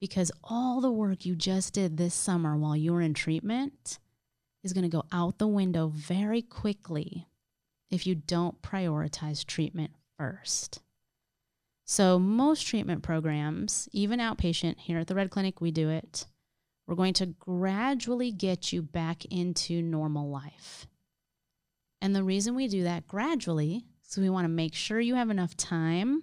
Because 0.00 0.30
all 0.44 0.80
the 0.80 0.92
work 0.92 1.24
you 1.24 1.34
just 1.34 1.74
did 1.74 1.96
this 1.96 2.14
summer 2.14 2.56
while 2.56 2.76
you 2.76 2.92
were 2.92 3.00
in 3.00 3.14
treatment 3.14 3.98
is 4.62 4.72
going 4.72 4.88
to 4.88 4.88
go 4.88 5.04
out 5.12 5.38
the 5.38 5.48
window 5.48 5.88
very 5.88 6.42
quickly 6.42 7.26
if 7.90 8.06
you 8.06 8.14
don't 8.14 8.62
prioritize 8.62 9.44
treatment 9.44 9.92
first. 10.18 10.80
So, 11.84 12.18
most 12.18 12.66
treatment 12.66 13.02
programs, 13.02 13.88
even 13.92 14.20
outpatient 14.20 14.78
here 14.78 14.98
at 14.98 15.06
the 15.06 15.14
Red 15.14 15.30
Clinic, 15.30 15.60
we 15.60 15.70
do 15.70 15.88
it. 15.88 16.26
We're 16.86 16.96
going 16.96 17.14
to 17.14 17.26
gradually 17.26 18.30
get 18.30 18.72
you 18.72 18.82
back 18.82 19.24
into 19.26 19.80
normal 19.80 20.28
life. 20.28 20.86
And 22.00 22.14
the 22.14 22.24
reason 22.24 22.54
we 22.54 22.68
do 22.68 22.84
that 22.84 23.08
gradually 23.08 23.84
is 24.06 24.18
we 24.18 24.30
want 24.30 24.44
to 24.44 24.50
make 24.50 24.74
sure 24.74 25.00
you 25.00 25.14
have 25.14 25.30
enough 25.30 25.56
time 25.56 26.22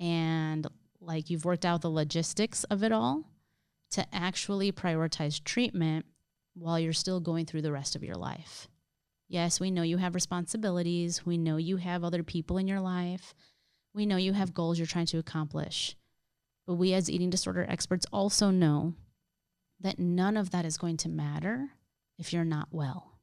and 0.00 0.66
like 1.06 1.30
you've 1.30 1.44
worked 1.44 1.64
out 1.64 1.82
the 1.82 1.90
logistics 1.90 2.64
of 2.64 2.82
it 2.82 2.92
all 2.92 3.24
to 3.90 4.06
actually 4.14 4.72
prioritize 4.72 5.42
treatment 5.42 6.06
while 6.54 6.78
you're 6.78 6.92
still 6.92 7.20
going 7.20 7.46
through 7.46 7.62
the 7.62 7.72
rest 7.72 7.94
of 7.94 8.02
your 8.02 8.16
life. 8.16 8.68
Yes, 9.28 9.58
we 9.58 9.70
know 9.70 9.82
you 9.82 9.96
have 9.96 10.14
responsibilities. 10.14 11.24
We 11.24 11.38
know 11.38 11.56
you 11.56 11.76
have 11.78 12.04
other 12.04 12.22
people 12.22 12.58
in 12.58 12.68
your 12.68 12.80
life. 12.80 13.34
We 13.94 14.06
know 14.06 14.16
you 14.16 14.32
have 14.32 14.54
goals 14.54 14.78
you're 14.78 14.86
trying 14.86 15.06
to 15.06 15.18
accomplish. 15.18 15.96
But 16.66 16.74
we, 16.74 16.94
as 16.94 17.10
eating 17.10 17.30
disorder 17.30 17.66
experts, 17.68 18.06
also 18.12 18.50
know 18.50 18.94
that 19.80 19.98
none 19.98 20.36
of 20.36 20.50
that 20.50 20.64
is 20.64 20.78
going 20.78 20.96
to 20.98 21.08
matter 21.08 21.70
if 22.18 22.32
you're 22.32 22.44
not 22.44 22.68
well. 22.70 23.18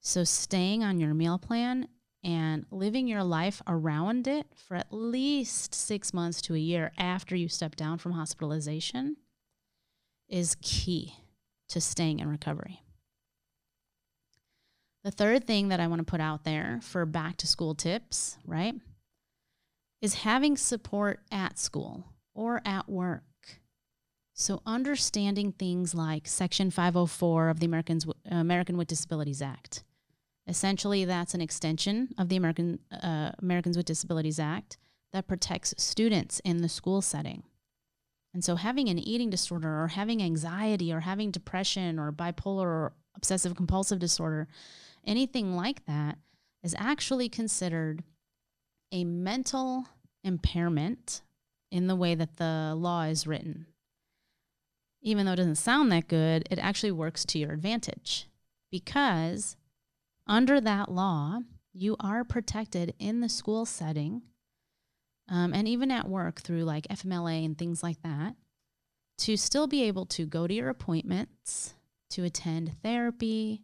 So, 0.00 0.24
staying 0.24 0.82
on 0.82 0.98
your 0.98 1.14
meal 1.14 1.38
plan 1.38 1.88
and 2.22 2.66
living 2.70 3.06
your 3.06 3.24
life 3.24 3.62
around 3.66 4.26
it 4.26 4.46
for 4.54 4.76
at 4.76 4.92
least 4.92 5.74
six 5.74 6.12
months 6.12 6.42
to 6.42 6.54
a 6.54 6.58
year 6.58 6.92
after 6.98 7.34
you 7.34 7.48
step 7.48 7.76
down 7.76 7.98
from 7.98 8.12
hospitalization 8.12 9.16
is 10.28 10.56
key 10.60 11.14
to 11.68 11.80
staying 11.80 12.20
in 12.20 12.28
recovery. 12.28 12.82
The 15.02 15.10
third 15.10 15.46
thing 15.46 15.68
that 15.68 15.80
I 15.80 15.86
want 15.86 16.00
to 16.00 16.04
put 16.04 16.20
out 16.20 16.44
there 16.44 16.80
for 16.82 17.06
back 17.06 17.38
to 17.38 17.46
school 17.46 17.74
tips, 17.74 18.36
right, 18.44 18.74
is 20.02 20.14
having 20.14 20.56
support 20.56 21.20
at 21.32 21.58
school 21.58 22.04
or 22.34 22.60
at 22.66 22.88
work. 22.88 23.22
So, 24.34 24.62
understanding 24.64 25.52
things 25.52 25.94
like 25.94 26.26
Section 26.26 26.70
504 26.70 27.48
of 27.48 27.60
the 27.60 27.66
Americans, 27.66 28.06
uh, 28.06 28.36
American 28.36 28.76
with 28.76 28.88
Disabilities 28.88 29.42
Act. 29.42 29.84
Essentially, 30.50 31.04
that's 31.04 31.32
an 31.32 31.40
extension 31.40 32.08
of 32.18 32.28
the 32.28 32.34
American, 32.34 32.80
uh, 32.90 33.30
Americans 33.38 33.76
with 33.76 33.86
Disabilities 33.86 34.40
Act 34.40 34.78
that 35.12 35.28
protects 35.28 35.72
students 35.78 36.40
in 36.40 36.60
the 36.60 36.68
school 36.68 37.00
setting. 37.00 37.44
And 38.34 38.44
so, 38.44 38.56
having 38.56 38.88
an 38.88 38.98
eating 38.98 39.30
disorder 39.30 39.80
or 39.80 39.88
having 39.88 40.20
anxiety 40.20 40.92
or 40.92 41.00
having 41.00 41.30
depression 41.30 42.00
or 42.00 42.10
bipolar 42.10 42.64
or 42.64 42.92
obsessive 43.14 43.54
compulsive 43.54 44.00
disorder, 44.00 44.48
anything 45.06 45.54
like 45.54 45.86
that, 45.86 46.18
is 46.64 46.74
actually 46.76 47.28
considered 47.28 48.02
a 48.90 49.04
mental 49.04 49.86
impairment 50.24 51.22
in 51.70 51.86
the 51.86 51.94
way 51.94 52.16
that 52.16 52.38
the 52.38 52.74
law 52.76 53.02
is 53.02 53.24
written. 53.24 53.66
Even 55.00 55.26
though 55.26 55.32
it 55.32 55.36
doesn't 55.36 55.54
sound 55.54 55.92
that 55.92 56.08
good, 56.08 56.48
it 56.50 56.58
actually 56.58 56.90
works 56.90 57.24
to 57.24 57.38
your 57.38 57.52
advantage 57.52 58.28
because 58.68 59.56
under 60.30 60.60
that 60.60 60.90
law, 60.90 61.40
you 61.72 61.96
are 61.98 62.22
protected 62.22 62.94
in 63.00 63.20
the 63.20 63.28
school 63.28 63.66
setting 63.66 64.22
um, 65.28 65.52
and 65.52 65.66
even 65.66 65.90
at 65.90 66.08
work 66.08 66.40
through 66.40 66.62
like 66.62 66.86
FMLA 66.88 67.44
and 67.44 67.58
things 67.58 67.82
like 67.82 68.00
that 68.02 68.36
to 69.18 69.36
still 69.36 69.66
be 69.66 69.82
able 69.82 70.06
to 70.06 70.24
go 70.24 70.46
to 70.46 70.54
your 70.54 70.68
appointments, 70.68 71.74
to 72.10 72.24
attend 72.24 72.76
therapy, 72.82 73.62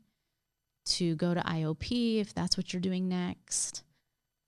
to 0.87 1.15
go 1.17 1.35
to 1.35 1.41
IOP 1.41 2.21
if 2.21 2.35
that's 2.35 2.57
what 2.57 2.73
you're 2.73 2.81
doing 2.81 3.09
next, 3.09 3.85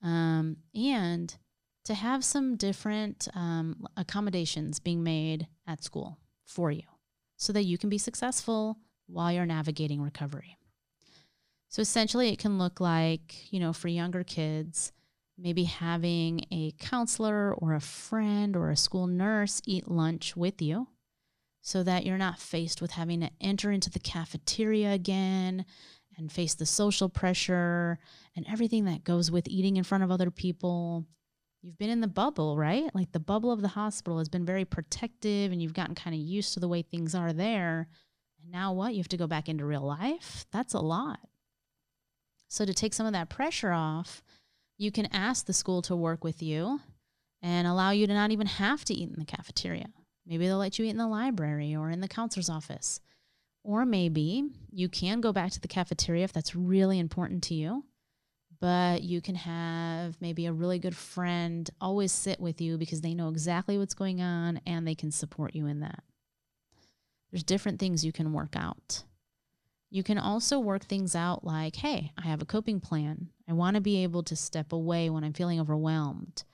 um, 0.02 0.56
and 0.74 1.36
to 1.84 1.94
have 1.94 2.24
some 2.24 2.56
different 2.56 3.28
um, 3.34 3.86
accommodations 3.96 4.80
being 4.80 5.02
made 5.02 5.46
at 5.66 5.82
school 5.82 6.18
for 6.46 6.70
you 6.70 6.82
so 7.36 7.52
that 7.52 7.64
you 7.64 7.78
can 7.78 7.88
be 7.88 7.98
successful 7.98 8.76
while 9.06 9.32
you're 9.32 9.46
navigating 9.46 10.02
recovery. 10.02 10.58
So 11.68 11.82
essentially, 11.82 12.30
it 12.30 12.38
can 12.38 12.58
look 12.58 12.80
like, 12.80 13.52
you 13.52 13.60
know, 13.60 13.72
for 13.72 13.88
younger 13.88 14.24
kids, 14.24 14.92
maybe 15.36 15.64
having 15.64 16.44
a 16.50 16.72
counselor 16.78 17.54
or 17.54 17.74
a 17.74 17.80
friend 17.80 18.56
or 18.56 18.70
a 18.70 18.76
school 18.76 19.06
nurse 19.06 19.60
eat 19.66 19.88
lunch 19.88 20.34
with 20.34 20.60
you 20.60 20.88
so 21.60 21.82
that 21.82 22.06
you're 22.06 22.18
not 22.18 22.38
faced 22.38 22.80
with 22.80 22.92
having 22.92 23.20
to 23.20 23.30
enter 23.40 23.70
into 23.70 23.90
the 23.90 23.98
cafeteria 23.98 24.92
again 24.92 25.64
and 26.16 26.32
face 26.32 26.54
the 26.54 26.66
social 26.66 27.08
pressure 27.08 27.98
and 28.34 28.46
everything 28.48 28.86
that 28.86 29.04
goes 29.04 29.30
with 29.30 29.46
eating 29.48 29.76
in 29.76 29.84
front 29.84 30.02
of 30.02 30.10
other 30.10 30.30
people. 30.30 31.04
You've 31.62 31.78
been 31.78 31.90
in 31.90 32.00
the 32.00 32.08
bubble, 32.08 32.56
right? 32.56 32.92
Like 32.94 33.12
the 33.12 33.20
bubble 33.20 33.52
of 33.52 33.60
the 33.60 33.68
hospital 33.68 34.18
has 34.18 34.28
been 34.28 34.46
very 34.46 34.64
protective 34.64 35.52
and 35.52 35.60
you've 35.60 35.74
gotten 35.74 35.94
kind 35.94 36.14
of 36.14 36.20
used 36.20 36.54
to 36.54 36.60
the 36.60 36.68
way 36.68 36.82
things 36.82 37.14
are 37.14 37.32
there. 37.32 37.88
And 38.42 38.50
now 38.50 38.72
what? 38.72 38.94
You 38.94 38.98
have 38.98 39.08
to 39.08 39.16
go 39.16 39.26
back 39.26 39.48
into 39.48 39.64
real 39.64 39.82
life? 39.82 40.46
That's 40.50 40.74
a 40.74 40.80
lot. 40.80 41.20
So, 42.48 42.64
to 42.64 42.74
take 42.74 42.94
some 42.94 43.06
of 43.06 43.12
that 43.12 43.28
pressure 43.28 43.72
off, 43.72 44.22
you 44.78 44.90
can 44.90 45.06
ask 45.06 45.46
the 45.46 45.52
school 45.52 45.82
to 45.82 45.94
work 45.94 46.24
with 46.24 46.42
you 46.42 46.80
and 47.42 47.66
allow 47.66 47.90
you 47.90 48.06
to 48.06 48.14
not 48.14 48.30
even 48.30 48.46
have 48.46 48.84
to 48.86 48.94
eat 48.94 49.10
in 49.10 49.18
the 49.18 49.24
cafeteria. 49.24 49.88
Maybe 50.26 50.46
they'll 50.46 50.58
let 50.58 50.78
you 50.78 50.84
eat 50.84 50.90
in 50.90 50.96
the 50.96 51.06
library 51.06 51.74
or 51.74 51.90
in 51.90 52.00
the 52.00 52.08
counselor's 52.08 52.50
office. 52.50 53.00
Or 53.64 53.84
maybe 53.84 54.44
you 54.70 54.88
can 54.88 55.20
go 55.20 55.32
back 55.32 55.52
to 55.52 55.60
the 55.60 55.68
cafeteria 55.68 56.24
if 56.24 56.32
that's 56.32 56.54
really 56.54 56.98
important 56.98 57.42
to 57.44 57.54
you, 57.54 57.84
but 58.60 59.02
you 59.02 59.20
can 59.20 59.34
have 59.34 60.16
maybe 60.20 60.46
a 60.46 60.52
really 60.52 60.78
good 60.78 60.96
friend 60.96 61.68
always 61.80 62.12
sit 62.12 62.40
with 62.40 62.60
you 62.60 62.78
because 62.78 63.00
they 63.00 63.14
know 63.14 63.28
exactly 63.28 63.78
what's 63.78 63.94
going 63.94 64.22
on 64.22 64.60
and 64.66 64.86
they 64.86 64.94
can 64.94 65.10
support 65.10 65.54
you 65.54 65.66
in 65.66 65.80
that. 65.80 66.02
There's 67.30 67.42
different 67.42 67.78
things 67.78 68.04
you 68.04 68.12
can 68.12 68.32
work 68.32 68.54
out. 68.56 69.04
You 69.90 70.02
can 70.02 70.18
also 70.18 70.58
work 70.58 70.84
things 70.84 71.14
out 71.14 71.44
like, 71.44 71.76
hey, 71.76 72.12
I 72.18 72.26
have 72.26 72.42
a 72.42 72.46
coping 72.46 72.80
plan. 72.80 73.28
I 73.48 73.54
want 73.54 73.74
to 73.76 73.80
be 73.80 74.02
able 74.02 74.22
to 74.24 74.36
step 74.36 74.72
away 74.72 75.08
when 75.08 75.24
I'm 75.24 75.32
feeling 75.32 75.60
overwhelmed. 75.60 76.44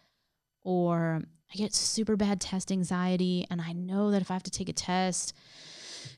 Or 0.63 1.21
I 1.53 1.57
get 1.57 1.75
super 1.75 2.17
bad 2.17 2.41
test 2.41 2.71
anxiety, 2.71 3.47
and 3.51 3.61
I 3.61 3.73
know 3.73 4.11
that 4.11 4.23
if 4.23 4.31
I 4.31 4.35
have 4.35 4.45
to 4.45 4.51
take 4.51 4.69
a 4.69 4.73
test 4.73 5.35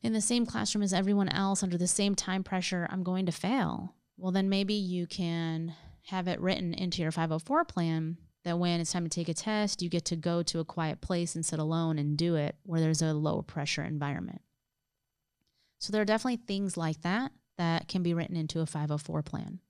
in 0.03 0.13
the 0.13 0.21
same 0.21 0.47
classroom 0.47 0.83
as 0.83 0.93
everyone 0.93 1.29
else 1.31 1.63
under 1.63 1.79
the 1.79 1.87
same 1.87 2.15
time 2.15 2.45
pressure, 2.45 2.87
I'm 2.91 3.03
going 3.03 3.27
to 3.27 3.33
fail. 3.33 3.95
Well, 4.19 4.33
then 4.33 4.49
maybe 4.49 4.75
you 4.75 5.07
can 5.07 5.75
have 6.09 6.29
it 6.29 6.41
written 6.41 6.75
into 6.75 7.03
your 7.03 7.11
504 7.11 7.65
plan 7.65 8.19
that 8.45 8.59
when 8.59 8.81
it's 8.81 8.93
time 8.93 9.05
to 9.05 9.11
take 9.11 9.29
a 9.29 9.35
test, 9.35 9.83
you 9.83 9.89
get 9.91 10.05
to 10.07 10.17
go 10.17 10.43
to 10.45 10.61
a 10.61 10.65
quiet 10.65 11.01
place 11.01 11.35
and 11.35 11.45
sit 11.45 11.59
alone 11.59 11.99
and 11.99 12.17
do 12.17 12.37
it 12.37 12.57
where 12.63 12.81
there's 12.81 13.03
a 13.03 13.13
low 13.13 13.43
pressure 13.43 13.83
environment. 13.83 14.41
So 15.79 15.93
there 15.93 16.03
are 16.03 16.07
definitely 16.07 16.39
things 16.47 16.77
like 16.77 17.03
that 17.03 17.33
that 17.59 17.89
can 17.89 18.03
be 18.03 18.15
written 18.15 18.37
into 18.37 18.61
a 18.61 18.67
504 18.67 19.23
plan. 19.23 19.61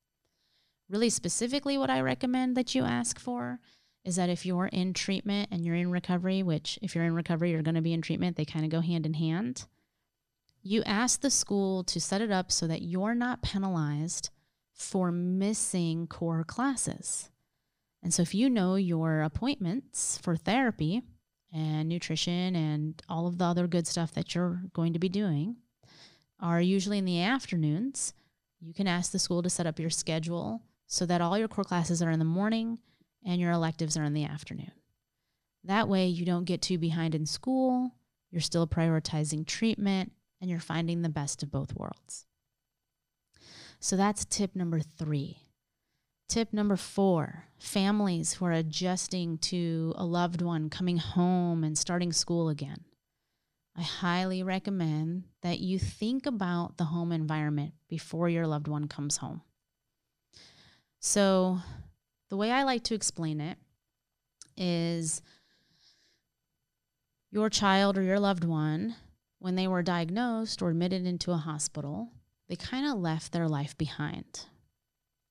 Really 0.88 1.10
specifically, 1.10 1.76
what 1.76 1.90
I 1.90 2.00
recommend 2.00 2.56
that 2.56 2.75
you 2.75 2.84
ask 2.84 3.18
for 3.18 3.60
is 4.04 4.16
that 4.16 4.30
if 4.30 4.46
you're 4.46 4.68
in 4.68 4.94
treatment 4.94 5.48
and 5.50 5.64
you're 5.64 5.75
in 5.75 5.90
recovery, 5.90 6.42
which 6.42 6.78
if 6.80 6.94
you're 6.94 7.04
in 7.04 7.14
recovery, 7.14 7.50
you're 7.50 7.62
going 7.62 7.75
to 7.75 7.80
be 7.80 7.92
in 7.92 8.02
treatment, 8.02 8.36
they 8.36 8.44
kind 8.44 8.64
of 8.64 8.70
go 8.70 8.80
hand 8.80 9.04
in 9.04 9.14
hand. 9.14 9.66
You 10.62 10.84
ask 10.84 11.20
the 11.20 11.30
school 11.30 11.82
to 11.84 12.00
set 12.00 12.20
it 12.20 12.30
up 12.30 12.52
so 12.52 12.66
that 12.68 12.82
you're 12.82 13.14
not 13.14 13.42
penalized 13.42 14.30
for 14.72 15.10
missing 15.10 16.06
core 16.06 16.44
classes. 16.44 17.30
And 18.02 18.14
so 18.14 18.22
if 18.22 18.34
you 18.34 18.48
know 18.48 18.76
your 18.76 19.22
appointments 19.22 20.18
for 20.18 20.36
therapy 20.36 21.02
and 21.52 21.88
nutrition 21.88 22.54
and 22.54 23.02
all 23.08 23.26
of 23.26 23.38
the 23.38 23.44
other 23.44 23.66
good 23.66 23.86
stuff 23.88 24.12
that 24.12 24.34
you're 24.34 24.62
going 24.72 24.92
to 24.92 25.00
be 25.00 25.08
doing, 25.08 25.56
are 26.40 26.61
usually 26.61 26.99
in 26.99 27.05
the 27.05 27.23
afternoons. 27.23 28.14
You 28.61 28.75
can 28.75 28.87
ask 28.87 29.12
the 29.12 29.19
school 29.19 29.43
to 29.43 29.50
set 29.50 29.66
up 29.66 29.78
your 29.78 29.90
schedule 29.90 30.62
so 30.87 31.07
that 31.07 31.21
all 31.21 31.38
your 31.38 31.49
core 31.49 31.64
classes 31.64 32.02
are 32.02 32.11
in 32.11 32.19
the 32.19 32.25
morning 32.25 32.78
and 33.25 33.40
your 33.40 33.52
electives 33.52 33.97
are 33.97 34.05
in 34.05 34.14
the 34.14 34.25
afternoon. 34.25 34.73
That 35.64 35.88
way, 35.88 36.07
you 36.07 36.25
don't 36.25 36.45
get 36.45 36.62
too 36.62 36.78
behind 36.78 37.14
in 37.14 37.26
school, 37.26 37.93
you're 38.31 38.40
still 38.40 38.66
prioritizing 38.66 39.47
treatment, 39.47 40.12
and 40.40 40.49
you're 40.49 40.61
finding 40.61 41.02
the 41.02 41.09
best 41.09 41.43
of 41.43 41.50
both 41.50 41.75
worlds. 41.75 42.26
So 43.81 43.97
that's 43.97 44.25
tip 44.25 44.55
number 44.55 44.81
three. 44.81 45.38
Tip 46.28 46.52
number 46.52 46.76
four 46.76 47.45
families 47.59 48.35
who 48.35 48.45
are 48.47 48.52
adjusting 48.52 49.38
to 49.38 49.95
a 49.97 50.05
loved 50.05 50.43
one 50.43 50.71
coming 50.71 50.99
home 50.99 51.62
and 51.62 51.78
starting 51.78 52.12
school 52.12 52.49
again. 52.49 52.85
I 53.76 53.83
highly 53.83 54.42
recommend 54.42 55.25
that 55.42 55.61
you 55.61 55.78
think 55.78 56.25
about 56.25 56.78
the 56.78 56.85
home 56.85 57.12
environment 57.12 57.75
before 57.88 58.28
your 58.28 58.47
loved 58.47 58.68
one 58.68 58.88
comes 58.88 59.18
home. 59.18 59.42
So, 60.99 61.59
the 62.30 62.37
way 62.37 62.50
I 62.50 62.62
like 62.62 62.85
to 62.85 62.95
explain 62.95 63.40
it 63.40 63.59
is 64.56 65.21
your 67.30 67.50
child 67.50 67.99
or 67.99 68.02
your 68.02 68.18
loved 68.18 68.45
one, 68.45 68.97
when 69.38 69.56
they 69.56 69.68
were 69.68 69.83
diagnosed 69.83 70.62
or 70.62 70.71
admitted 70.71 71.06
into 71.06 71.33
a 71.33 71.37
hospital, 71.37 72.11
they 72.49 72.56
kind 72.56 72.87
of 72.87 72.99
left 72.99 73.33
their 73.33 73.49
life 73.49 73.76
behind. 73.76 74.47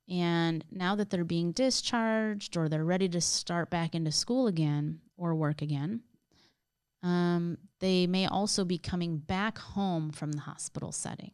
And 0.08 0.64
now 0.70 0.96
that 0.96 1.10
they're 1.10 1.24
being 1.24 1.52
discharged 1.52 2.56
or 2.56 2.70
they're 2.70 2.86
ready 2.86 3.10
to 3.10 3.22
start 3.22 3.72
back 3.72 3.96
into 3.96 4.12
school 4.12 4.46
again 4.46 5.02
or 5.18 5.34
work 5.34 5.64
again, 5.64 6.02
um, 7.06 7.60
they 7.82 8.08
may 8.08 8.26
also 8.26 8.66
be 8.66 8.80
coming 8.80 9.20
back 9.20 9.60
home 9.60 10.12
from 10.12 10.32
the 10.32 10.42
hospital 10.42 10.92
setting. 10.92 11.34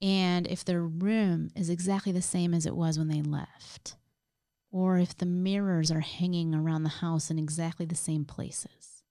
And 0.00 0.46
if 0.46 0.64
their 0.64 0.82
room 0.82 1.50
is 1.56 1.68
exactly 1.68 2.12
the 2.12 2.22
same 2.22 2.54
as 2.54 2.64
it 2.64 2.76
was 2.76 2.96
when 2.96 3.08
they 3.08 3.22
left, 3.22 3.96
or 4.70 4.98
if 4.98 5.16
the 5.16 5.26
mirrors 5.26 5.90
are 5.90 6.00
hanging 6.00 6.54
around 6.54 6.84
the 6.84 6.88
house 6.88 7.28
in 7.28 7.40
exactly 7.40 7.84
the 7.84 7.96
same 7.96 8.24
places, 8.24 9.02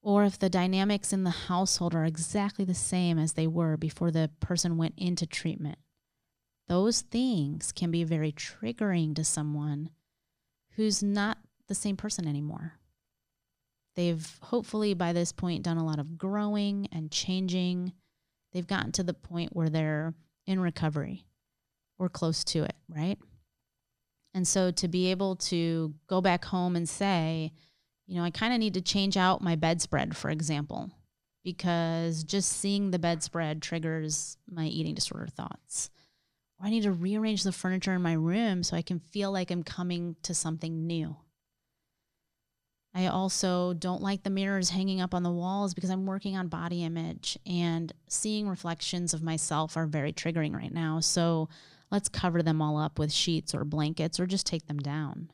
or 0.00 0.24
if 0.24 0.38
the 0.38 0.48
dynamics 0.48 1.12
in 1.12 1.24
the 1.24 1.30
household 1.30 1.92
are 1.92 2.04
exactly 2.04 2.64
the 2.64 2.72
same 2.72 3.18
as 3.18 3.32
they 3.32 3.48
were 3.48 3.76
before 3.76 4.12
the 4.12 4.30
person 4.38 4.76
went 4.76 4.94
into 4.96 5.26
treatment. 5.26 5.78
Those 6.68 7.00
things 7.00 7.72
can 7.72 7.90
be 7.90 8.04
very 8.04 8.30
triggering 8.30 9.16
to 9.16 9.24
someone 9.24 9.90
who's 10.76 11.02
not 11.02 11.38
the 11.66 11.74
same 11.74 11.96
person 11.96 12.28
anymore. 12.28 12.74
They've 13.96 14.38
hopefully 14.42 14.94
by 14.94 15.12
this 15.12 15.32
point 15.32 15.62
done 15.62 15.78
a 15.78 15.84
lot 15.84 15.98
of 15.98 16.18
growing 16.18 16.88
and 16.92 17.10
changing. 17.10 17.92
They've 18.52 18.66
gotten 18.66 18.92
to 18.92 19.02
the 19.02 19.14
point 19.14 19.56
where 19.56 19.70
they're 19.70 20.14
in 20.46 20.60
recovery 20.60 21.24
or 21.98 22.08
close 22.08 22.44
to 22.44 22.64
it, 22.64 22.76
right? 22.88 23.18
And 24.34 24.46
so 24.46 24.70
to 24.70 24.86
be 24.86 25.10
able 25.10 25.36
to 25.36 25.94
go 26.08 26.20
back 26.20 26.44
home 26.44 26.76
and 26.76 26.86
say, 26.86 27.52
you 28.06 28.16
know, 28.16 28.22
I 28.22 28.30
kind 28.30 28.52
of 28.52 28.60
need 28.60 28.74
to 28.74 28.82
change 28.82 29.16
out 29.16 29.40
my 29.40 29.56
bedspread, 29.56 30.14
for 30.14 30.30
example, 30.30 30.90
because 31.42 32.22
just 32.22 32.52
seeing 32.52 32.90
the 32.90 32.98
bedspread 32.98 33.62
triggers 33.62 34.36
my 34.46 34.66
eating 34.66 34.94
disorder 34.94 35.26
thoughts. 35.26 35.90
Or 36.60 36.66
I 36.66 36.70
need 36.70 36.82
to 36.82 36.92
rearrange 36.92 37.44
the 37.44 37.52
furniture 37.52 37.94
in 37.94 38.02
my 38.02 38.12
room 38.12 38.62
so 38.62 38.76
I 38.76 38.82
can 38.82 38.98
feel 38.98 39.32
like 39.32 39.50
I'm 39.50 39.62
coming 39.62 40.16
to 40.22 40.34
something 40.34 40.86
new. 40.86 41.16
I 42.96 43.08
also 43.08 43.74
don't 43.74 44.00
like 44.00 44.22
the 44.22 44.30
mirrors 44.30 44.70
hanging 44.70 45.02
up 45.02 45.12
on 45.12 45.22
the 45.22 45.30
walls 45.30 45.74
because 45.74 45.90
I'm 45.90 46.06
working 46.06 46.34
on 46.34 46.48
body 46.48 46.82
image 46.82 47.38
and 47.44 47.92
seeing 48.08 48.48
reflections 48.48 49.12
of 49.12 49.22
myself 49.22 49.76
are 49.76 49.84
very 49.84 50.14
triggering 50.14 50.54
right 50.54 50.72
now. 50.72 51.00
So 51.00 51.50
let's 51.90 52.08
cover 52.08 52.42
them 52.42 52.62
all 52.62 52.78
up 52.78 52.98
with 52.98 53.12
sheets 53.12 53.54
or 53.54 53.66
blankets 53.66 54.18
or 54.18 54.24
just 54.24 54.46
take 54.46 54.66
them 54.66 54.78
down. 54.78 55.30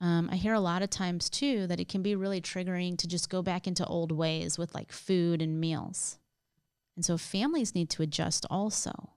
Um, 0.00 0.28
I 0.32 0.34
hear 0.34 0.52
a 0.52 0.58
lot 0.58 0.82
of 0.82 0.90
times 0.90 1.30
too 1.30 1.68
that 1.68 1.78
it 1.78 1.88
can 1.88 2.02
be 2.02 2.16
really 2.16 2.40
triggering 2.40 2.98
to 2.98 3.06
just 3.06 3.30
go 3.30 3.40
back 3.40 3.68
into 3.68 3.86
old 3.86 4.10
ways 4.10 4.58
with 4.58 4.74
like 4.74 4.90
food 4.90 5.40
and 5.40 5.60
meals. 5.60 6.18
And 6.96 7.04
so 7.04 7.16
families 7.16 7.72
need 7.72 7.88
to 7.90 8.02
adjust 8.02 8.44
also. 8.50 9.10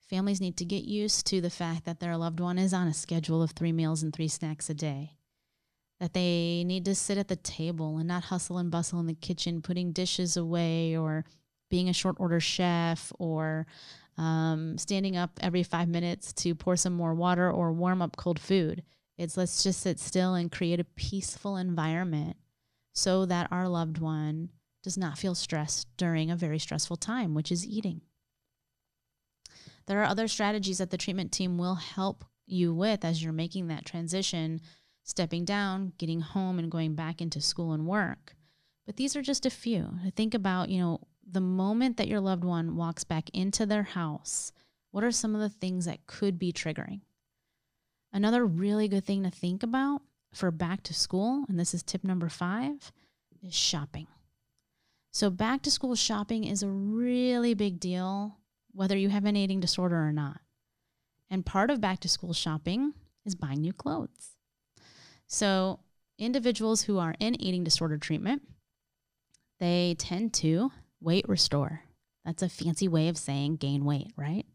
Families 0.00 0.40
need 0.40 0.56
to 0.56 0.64
get 0.64 0.82
used 0.82 1.28
to 1.28 1.40
the 1.40 1.48
fact 1.48 1.84
that 1.84 2.00
their 2.00 2.16
loved 2.16 2.40
one 2.40 2.58
is 2.58 2.74
on 2.74 2.88
a 2.88 2.92
schedule 2.92 3.40
of 3.40 3.52
three 3.52 3.72
meals 3.72 4.02
and 4.02 4.12
three 4.12 4.26
snacks 4.26 4.68
a 4.68 4.74
day 4.74 5.15
that 6.00 6.12
they 6.12 6.62
need 6.64 6.84
to 6.84 6.94
sit 6.94 7.18
at 7.18 7.28
the 7.28 7.36
table 7.36 7.98
and 7.98 8.08
not 8.08 8.24
hustle 8.24 8.58
and 8.58 8.70
bustle 8.70 9.00
in 9.00 9.06
the 9.06 9.14
kitchen, 9.14 9.62
putting 9.62 9.92
dishes 9.92 10.36
away 10.36 10.96
or 10.96 11.24
being 11.70 11.88
a 11.88 11.94
short 11.94 12.16
order 12.18 12.40
chef 12.40 13.12
or 13.18 13.66
um, 14.18 14.78
standing 14.78 15.16
up 15.16 15.38
every 15.42 15.62
five 15.62 15.88
minutes 15.88 16.32
to 16.32 16.54
pour 16.54 16.76
some 16.76 16.92
more 16.92 17.14
water 17.14 17.50
or 17.50 17.72
warm 17.72 18.02
up 18.02 18.16
cold 18.16 18.38
food. 18.38 18.82
It's 19.18 19.36
let's 19.36 19.62
just 19.62 19.80
sit 19.80 19.98
still 19.98 20.34
and 20.34 20.52
create 20.52 20.80
a 20.80 20.84
peaceful 20.84 21.56
environment 21.56 22.36
so 22.94 23.26
that 23.26 23.48
our 23.50 23.68
loved 23.68 23.98
one 23.98 24.50
does 24.82 24.96
not 24.96 25.18
feel 25.18 25.34
stressed 25.34 25.88
during 25.96 26.30
a 26.30 26.36
very 26.36 26.58
stressful 26.58 26.96
time, 26.96 27.34
which 27.34 27.50
is 27.50 27.66
eating. 27.66 28.02
There 29.86 30.00
are 30.00 30.06
other 30.06 30.28
strategies 30.28 30.78
that 30.78 30.90
the 30.90 30.98
treatment 30.98 31.32
team 31.32 31.58
will 31.58 31.76
help 31.76 32.24
you 32.46 32.74
with 32.74 33.04
as 33.04 33.22
you're 33.22 33.32
making 33.32 33.68
that 33.68 33.84
transition 33.84 34.60
stepping 35.06 35.44
down, 35.44 35.92
getting 35.98 36.20
home, 36.20 36.58
and 36.58 36.70
going 36.70 36.94
back 36.94 37.22
into 37.22 37.40
school 37.40 37.72
and 37.72 37.86
work. 37.86 38.34
But 38.84 38.96
these 38.96 39.14
are 39.14 39.22
just 39.22 39.46
a 39.46 39.50
few. 39.50 39.88
Think 40.16 40.34
about, 40.34 40.68
you 40.68 40.80
know, 40.80 41.00
the 41.24 41.40
moment 41.40 41.96
that 41.96 42.08
your 42.08 42.20
loved 42.20 42.44
one 42.44 42.74
walks 42.76 43.04
back 43.04 43.30
into 43.30 43.64
their 43.64 43.84
house, 43.84 44.52
what 44.90 45.04
are 45.04 45.12
some 45.12 45.34
of 45.34 45.40
the 45.40 45.48
things 45.48 45.84
that 45.84 46.06
could 46.06 46.40
be 46.40 46.52
triggering? 46.52 47.02
Another 48.12 48.44
really 48.44 48.88
good 48.88 49.04
thing 49.04 49.22
to 49.22 49.30
think 49.30 49.62
about 49.62 50.02
for 50.34 50.50
back 50.50 50.82
to 50.84 50.94
school, 50.94 51.44
and 51.48 51.58
this 51.58 51.72
is 51.72 51.84
tip 51.84 52.02
number 52.02 52.28
five, 52.28 52.92
is 53.42 53.54
shopping. 53.54 54.08
So, 55.12 55.30
back 55.30 55.62
to 55.62 55.70
school 55.70 55.94
shopping 55.94 56.44
is 56.44 56.62
a 56.62 56.68
really 56.68 57.54
big 57.54 57.78
deal, 57.78 58.38
whether 58.72 58.96
you 58.96 59.08
have 59.08 59.24
an 59.24 59.36
eating 59.36 59.60
disorder 59.60 59.96
or 59.96 60.12
not. 60.12 60.40
And 61.30 61.46
part 61.46 61.70
of 61.70 61.80
back 61.80 62.00
to 62.00 62.08
school 62.08 62.32
shopping 62.32 62.94
is 63.24 63.34
buying 63.34 63.62
new 63.62 63.72
clothes. 63.72 64.35
So, 65.26 65.80
individuals 66.18 66.82
who 66.82 66.98
are 66.98 67.14
in 67.18 67.40
eating 67.40 67.64
disorder 67.64 67.98
treatment, 67.98 68.42
they 69.58 69.96
tend 69.98 70.32
to 70.34 70.70
weight 71.00 71.28
restore. 71.28 71.82
That's 72.24 72.42
a 72.42 72.48
fancy 72.48 72.88
way 72.88 73.08
of 73.08 73.18
saying 73.18 73.56
gain 73.56 73.84
weight, 73.84 74.12
right? 74.16 74.46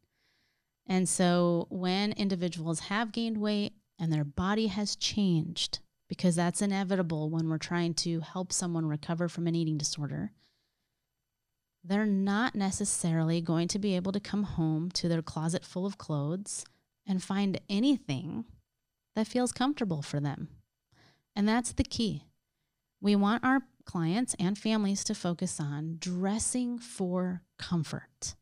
And 0.87 1.07
so, 1.07 1.67
when 1.69 2.13
individuals 2.13 2.81
have 2.81 3.11
gained 3.11 3.37
weight 3.37 3.73
and 3.99 4.11
their 4.11 4.23
body 4.23 4.67
has 4.67 4.95
changed, 4.95 5.79
because 6.09 6.35
that's 6.35 6.61
inevitable 6.61 7.29
when 7.29 7.49
we're 7.49 7.57
trying 7.57 7.93
to 7.93 8.19
help 8.19 8.51
someone 8.51 8.85
recover 8.85 9.29
from 9.29 9.47
an 9.47 9.55
eating 9.55 9.77
disorder, 9.77 10.31
they're 11.83 12.05
not 12.05 12.55
necessarily 12.55 13.41
going 13.41 13.67
to 13.69 13.79
be 13.79 13.95
able 13.95 14.11
to 14.11 14.19
come 14.19 14.43
home 14.43 14.91
to 14.91 15.07
their 15.07 15.21
closet 15.21 15.65
full 15.65 15.85
of 15.85 15.97
clothes 15.97 16.65
and 17.07 17.23
find 17.23 17.59
anything 17.69 18.45
that 19.15 19.27
feels 19.27 19.51
comfortable 19.51 20.01
for 20.01 20.19
them. 20.19 20.49
And 21.35 21.47
that's 21.47 21.71
the 21.71 21.83
key. 21.83 22.25
We 22.99 23.15
want 23.15 23.43
our 23.43 23.61
clients 23.85 24.35
and 24.39 24.57
families 24.57 25.03
to 25.05 25.15
focus 25.15 25.59
on 25.59 25.97
dressing 25.99 26.77
for 26.77 27.41
comfort. 27.57 28.35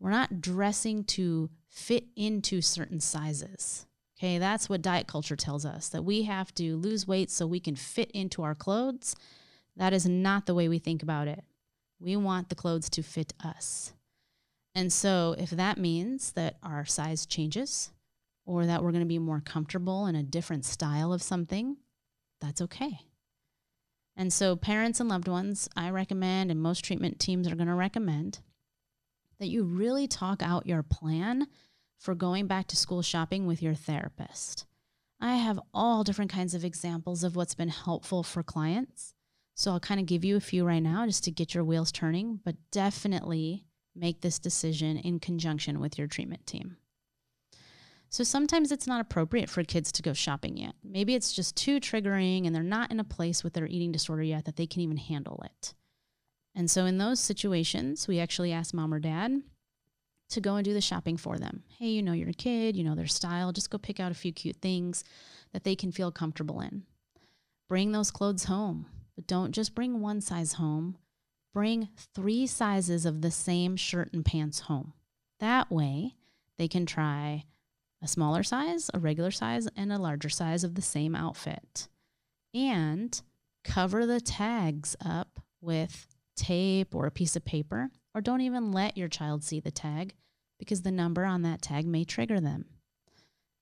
We're 0.00 0.10
not 0.10 0.40
dressing 0.40 1.04
to 1.04 1.50
fit 1.68 2.04
into 2.16 2.60
certain 2.60 3.00
sizes. 3.00 3.86
Okay, 4.18 4.38
that's 4.38 4.68
what 4.68 4.82
diet 4.82 5.06
culture 5.06 5.36
tells 5.36 5.66
us 5.66 5.88
that 5.88 6.04
we 6.04 6.22
have 6.22 6.54
to 6.54 6.76
lose 6.76 7.06
weight 7.06 7.30
so 7.30 7.46
we 7.46 7.60
can 7.60 7.74
fit 7.74 8.10
into 8.12 8.42
our 8.42 8.54
clothes. 8.54 9.16
That 9.76 9.92
is 9.92 10.06
not 10.06 10.46
the 10.46 10.54
way 10.54 10.68
we 10.68 10.78
think 10.78 11.02
about 11.02 11.28
it. 11.28 11.44
We 12.00 12.16
want 12.16 12.48
the 12.48 12.54
clothes 12.54 12.88
to 12.90 13.02
fit 13.02 13.32
us. 13.42 13.92
And 14.74 14.92
so, 14.92 15.34
if 15.38 15.50
that 15.50 15.78
means 15.78 16.32
that 16.32 16.56
our 16.62 16.84
size 16.84 17.26
changes 17.26 17.90
or 18.44 18.66
that 18.66 18.82
we're 18.82 18.90
going 18.90 19.00
to 19.00 19.06
be 19.06 19.18
more 19.18 19.40
comfortable 19.40 20.06
in 20.06 20.16
a 20.16 20.22
different 20.22 20.64
style 20.64 21.12
of 21.12 21.22
something, 21.22 21.76
that's 22.40 22.60
okay. 22.62 23.00
And 24.16 24.32
so, 24.32 24.54
parents 24.54 25.00
and 25.00 25.08
loved 25.08 25.28
ones, 25.28 25.68
I 25.76 25.90
recommend, 25.90 26.50
and 26.50 26.62
most 26.62 26.84
treatment 26.84 27.18
teams 27.18 27.48
are 27.48 27.56
going 27.56 27.68
to 27.68 27.74
recommend, 27.74 28.40
that 29.40 29.48
you 29.48 29.64
really 29.64 30.06
talk 30.06 30.42
out 30.42 30.66
your 30.66 30.82
plan 30.82 31.48
for 31.98 32.14
going 32.14 32.46
back 32.46 32.68
to 32.68 32.76
school 32.76 33.02
shopping 33.02 33.46
with 33.46 33.62
your 33.62 33.74
therapist. 33.74 34.66
I 35.20 35.36
have 35.36 35.60
all 35.72 36.04
different 36.04 36.30
kinds 36.30 36.54
of 36.54 36.64
examples 36.64 37.24
of 37.24 37.34
what's 37.34 37.54
been 37.54 37.70
helpful 37.70 38.22
for 38.22 38.42
clients. 38.42 39.14
So 39.54 39.70
I'll 39.70 39.80
kind 39.80 40.00
of 40.00 40.06
give 40.06 40.24
you 40.24 40.36
a 40.36 40.40
few 40.40 40.64
right 40.64 40.82
now 40.82 41.06
just 41.06 41.24
to 41.24 41.30
get 41.30 41.54
your 41.54 41.64
wheels 41.64 41.92
turning, 41.92 42.40
but 42.44 42.56
definitely 42.70 43.64
make 43.94 44.20
this 44.20 44.38
decision 44.38 44.96
in 44.96 45.20
conjunction 45.20 45.80
with 45.80 45.96
your 45.96 46.08
treatment 46.08 46.46
team. 46.46 46.76
So 48.14 48.22
sometimes 48.22 48.70
it's 48.70 48.86
not 48.86 49.00
appropriate 49.00 49.50
for 49.50 49.64
kids 49.64 49.90
to 49.90 50.00
go 50.00 50.12
shopping 50.12 50.56
yet. 50.56 50.76
Maybe 50.84 51.16
it's 51.16 51.32
just 51.32 51.56
too 51.56 51.80
triggering 51.80 52.46
and 52.46 52.54
they're 52.54 52.62
not 52.62 52.92
in 52.92 53.00
a 53.00 53.04
place 53.04 53.42
with 53.42 53.54
their 53.54 53.66
eating 53.66 53.90
disorder 53.90 54.22
yet 54.22 54.44
that 54.44 54.54
they 54.54 54.68
can 54.68 54.82
even 54.82 54.98
handle 54.98 55.42
it. 55.44 55.74
And 56.54 56.70
so 56.70 56.84
in 56.84 56.98
those 56.98 57.18
situations, 57.18 58.06
we 58.06 58.20
actually 58.20 58.52
ask 58.52 58.72
mom 58.72 58.94
or 58.94 59.00
dad 59.00 59.42
to 60.28 60.40
go 60.40 60.54
and 60.54 60.64
do 60.64 60.72
the 60.72 60.80
shopping 60.80 61.16
for 61.16 61.38
them. 61.38 61.64
Hey, 61.80 61.88
you 61.88 62.04
know 62.04 62.12
your 62.12 62.32
kid, 62.32 62.76
you 62.76 62.84
know 62.84 62.94
their 62.94 63.08
style, 63.08 63.50
just 63.50 63.68
go 63.68 63.78
pick 63.78 63.98
out 63.98 64.12
a 64.12 64.14
few 64.14 64.32
cute 64.32 64.58
things 64.62 65.02
that 65.52 65.64
they 65.64 65.74
can 65.74 65.90
feel 65.90 66.12
comfortable 66.12 66.60
in. 66.60 66.84
Bring 67.68 67.90
those 67.90 68.12
clothes 68.12 68.44
home, 68.44 68.86
but 69.16 69.26
don't 69.26 69.50
just 69.50 69.74
bring 69.74 70.00
one 70.00 70.20
size 70.20 70.52
home. 70.52 70.98
Bring 71.52 71.88
three 72.14 72.46
sizes 72.46 73.06
of 73.06 73.22
the 73.22 73.32
same 73.32 73.74
shirt 73.74 74.12
and 74.12 74.24
pants 74.24 74.60
home. 74.60 74.92
That 75.40 75.68
way, 75.68 76.14
they 76.58 76.68
can 76.68 76.86
try 76.86 77.46
a 78.04 78.08
smaller 78.08 78.42
size, 78.42 78.90
a 78.92 78.98
regular 78.98 79.30
size, 79.30 79.66
and 79.76 79.90
a 79.90 79.98
larger 79.98 80.28
size 80.28 80.62
of 80.62 80.74
the 80.74 80.82
same 80.82 81.16
outfit. 81.16 81.88
And 82.52 83.20
cover 83.64 84.04
the 84.04 84.20
tags 84.20 84.94
up 85.04 85.40
with 85.62 86.06
tape 86.36 86.94
or 86.94 87.06
a 87.06 87.10
piece 87.10 87.34
of 87.34 87.46
paper, 87.46 87.88
or 88.14 88.20
don't 88.20 88.42
even 88.42 88.72
let 88.72 88.98
your 88.98 89.08
child 89.08 89.42
see 89.42 89.58
the 89.58 89.70
tag 89.70 90.14
because 90.58 90.82
the 90.82 90.90
number 90.90 91.24
on 91.24 91.42
that 91.42 91.62
tag 91.62 91.86
may 91.86 92.04
trigger 92.04 92.40
them. 92.40 92.66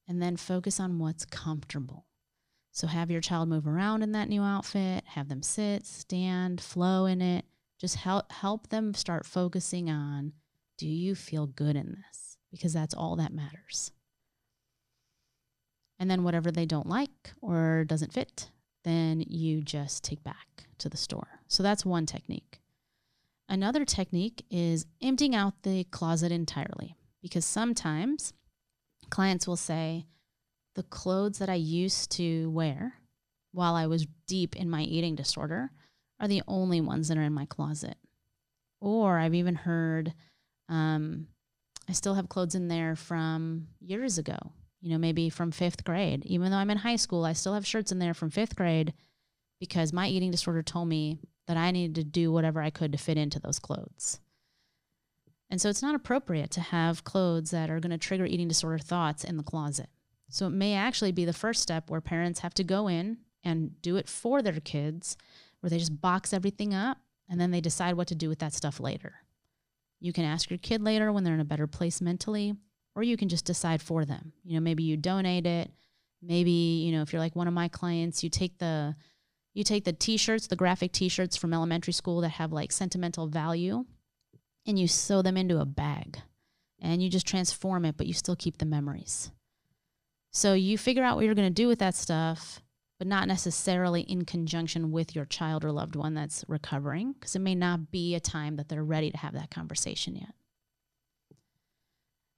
And 0.09 0.21
then 0.21 0.37
focus 0.37 0.81
on 0.81 0.99
what's 0.99 1.25
comfortable. 1.25 2.07
So 2.73 2.89
have 2.89 3.11
your 3.11 3.21
child 3.21 3.49
move 3.49 3.69
around 3.69 4.03
in 4.03 4.11
that 4.13 4.29
new 4.29 4.43
outfit, 4.43 5.05
have 5.07 5.29
them 5.29 5.43
sit, 5.43 5.87
stand, 5.87 6.61
flow 6.61 7.07
in 7.07 7.23
it. 7.23 7.45
Just 7.79 7.97
help 7.97 8.31
help 8.33 8.69
them 8.69 8.93
start 8.93 9.25
focusing 9.25 9.89
on 9.89 10.33
do 10.79 10.89
you 10.89 11.15
feel 11.15 11.47
good 11.47 11.77
in 11.77 11.97
this? 12.09 12.39
Because 12.51 12.73
that's 12.73 12.95
all 12.95 13.17
that 13.17 13.33
matters. 13.33 13.93
And 16.03 16.11
then 16.11 16.25
whatever 16.25 16.51
they 16.51 16.67
don't 16.67 16.89
like 16.89 17.33
or 17.41 17.85
doesn't 17.85 18.13
fit, 18.13 18.51
then 18.83 19.23
you 19.25 19.63
just 19.63 20.03
take 20.03 20.25
back 20.25 20.65
to 20.79 20.89
the 20.89 20.97
store. 20.97 21.39
So 21.47 21.63
that's 21.63 21.87
one 21.87 22.07
technique. 22.07 22.59
Another 23.49 23.85
technique 23.85 24.45
is 24.51 24.85
emptying 25.01 25.37
out 25.37 25.63
the 25.63 25.85
closet 25.85 26.33
entirely 26.33 26.97
because 27.23 27.45
sometimes 27.45 28.33
clients 29.11 29.47
will 29.47 29.55
say, 29.55 30.07
the 30.75 30.83
clothes 30.83 31.39
that 31.39 31.49
I 31.49 31.55
used 31.55 32.11
to 32.17 32.51
wear 32.51 32.95
while 33.53 33.77
I 33.77 33.87
was 33.87 34.09
deep 34.27 34.57
in 34.57 34.69
my 34.69 34.83
eating 34.83 35.15
disorder 35.15 35.71
are 36.19 36.27
the 36.27 36.43
only 36.49 36.81
ones 36.81 37.07
that 37.07 37.17
are 37.17 37.23
in 37.23 37.33
my 37.33 37.47
closet. 37.47 37.95
Or 38.81 39.21
I've 39.21 39.35
even 39.35 39.55
heard 39.55 40.15
um, 40.69 41.29
I 41.89 41.93
still 41.93 42.15
have 42.15 42.29
clothes 42.29 42.57
in 42.57 42.67
there 42.67 42.97
from 42.97 43.69
years 43.81 44.19
ago, 44.19 44.39
you 44.83 44.91
know, 44.91 44.99
maybe 44.99 45.31
from 45.31 45.53
fifth 45.53 45.85
grade. 45.85 46.27
Even 46.27 46.51
though 46.51 46.59
I'm 46.59 46.71
in 46.71 46.79
high 46.79 46.97
school, 46.97 47.25
I 47.25 47.33
still 47.33 47.55
have 47.55 47.67
shirts 47.67 47.93
in 47.93 48.01
there 48.01 48.15
from 48.15 48.31
fifth 48.31 48.57
grade 48.57 48.93
because 49.61 49.93
my 49.93 50.09
eating 50.09 50.33
disorder 50.33 50.63
told 50.63 50.89
me 50.89 51.21
that 51.47 51.57
I 51.57 51.71
needed 51.71 51.95
to 51.95 52.05
do 52.05 52.33
whatever 52.33 52.61
I 52.61 52.71
could 52.71 52.93
to 52.93 52.99
fit 52.99 53.17
into 53.17 53.39
those 53.39 53.61
clothes. 53.61 54.19
And 55.49 55.61
so 55.61 55.69
it's 55.69 55.83
not 55.83 55.95
appropriate 55.95 56.51
to 56.53 56.61
have 56.61 57.05
clothes 57.05 57.51
that 57.53 57.71
are 57.71 57.79
going 57.79 57.91
to 57.91 57.99
trigger 57.99 58.27
eating 58.27 58.49
disorder 58.49 58.79
thoughts 58.79 59.23
in 59.23 59.37
the 59.37 59.43
closet. 59.43 59.89
So 60.31 60.47
it 60.47 60.51
may 60.51 60.75
actually 60.75 61.13
be 61.13 61.25
the 61.27 61.33
first 61.33 61.63
step 61.63 61.91
where 61.91 62.01
parents 62.01 62.41
have 62.41 62.55
to 62.55 62.65
go 62.65 62.89
in 62.89 63.19
and 63.45 63.81
do 63.83 63.97
it 63.97 64.09
for 64.09 64.43
their 64.43 64.59
kids, 64.61 65.17
where 65.61 65.71
they 65.71 65.79
just 65.79 66.01
box 66.01 66.33
everything 66.33 66.75
up 66.75 66.99
and 67.29 67.41
then 67.41 67.51
they 67.51 67.61
decide 67.61 67.95
what 67.95 68.09
to 68.09 68.15
do 68.15 68.29
with 68.29 68.39
that 68.41 68.55
stuff 68.55 68.81
later. 68.81 69.15
You 70.01 70.13
can 70.13 70.25
ask 70.25 70.51
your 70.51 70.59
kid 70.59 70.83
later 70.83 71.13
when 71.13 71.23
they're 71.23 71.35
in 71.35 71.41
a 71.41 71.45
better 71.45 71.67
place 71.67 72.01
mentally, 72.01 72.55
or 72.95 73.03
you 73.03 73.17
can 73.17 73.29
just 73.29 73.45
decide 73.45 73.83
for 73.83 74.05
them. 74.05 74.33
You 74.45 74.55
know, 74.55 74.61
maybe 74.61 74.83
you 74.83 74.97
donate 74.97 75.47
it. 75.47 75.71
Maybe, 76.21 76.85
you 76.85 76.93
know, 76.93 77.03
if 77.03 77.13
you're 77.13 77.21
like 77.21 77.35
one 77.35 77.49
of 77.49 77.55
my 77.55 77.69
clients, 77.69 78.23
you 78.23 78.31
take 78.31 78.59
the 78.59 78.95
you 79.55 79.65
take 79.65 79.85
the 79.85 79.93
t-shirts, 79.93 80.47
the 80.47 80.57
graphic 80.57 80.93
t-shirts 80.93 81.37
from 81.37 81.53
elementary 81.53 81.93
school 81.93 82.23
that 82.23 82.31
have 82.31 82.53
like 82.53 82.73
sentimental 82.73 83.27
value 83.27 83.85
and 84.67 84.79
you 84.79 84.89
sew 84.89 85.21
them 85.21 85.37
into 85.37 85.61
a 85.61 85.67
bag 85.67 86.21
and 86.81 87.03
you 87.03 87.11
just 87.11 87.27
transform 87.27 87.85
it, 87.85 87.97
but 87.97 88.07
you 88.07 88.15
still 88.15 88.37
keep 88.37 88.59
the 88.59 88.65
memories. 88.65 89.31
So 90.31 90.55
you 90.55 90.79
figure 90.79 91.05
out 91.05 91.17
what 91.17 91.27
you're 91.27 91.35
going 91.35 91.49
to 91.49 91.63
do 91.63 91.69
with 91.69 91.81
that 91.81 91.95
stuff, 91.95 92.63
but 92.99 93.07
not 93.07 93.29
necessarily 93.29 94.01
in 94.03 94.25
conjunction 94.25 94.91
with 94.91 95.15
your 95.15 95.27
child 95.27 95.65
or 95.65 95.73
loved 95.73 95.97
one 95.97 96.15
that's 96.15 96.45
recovering, 96.49 97.13
because 97.13 97.37
it 97.37 97.41
may 97.41 97.55
not 97.55 97.91
be 97.91 98.15
a 98.15 98.21
time 98.21 98.57
that 98.57 98.69
they're 98.69 98.83
ready 98.83 99.11
to 99.11 99.19
have 99.19 99.35
that 99.35 99.51
conversation 99.51 100.17
yet. 100.17 100.35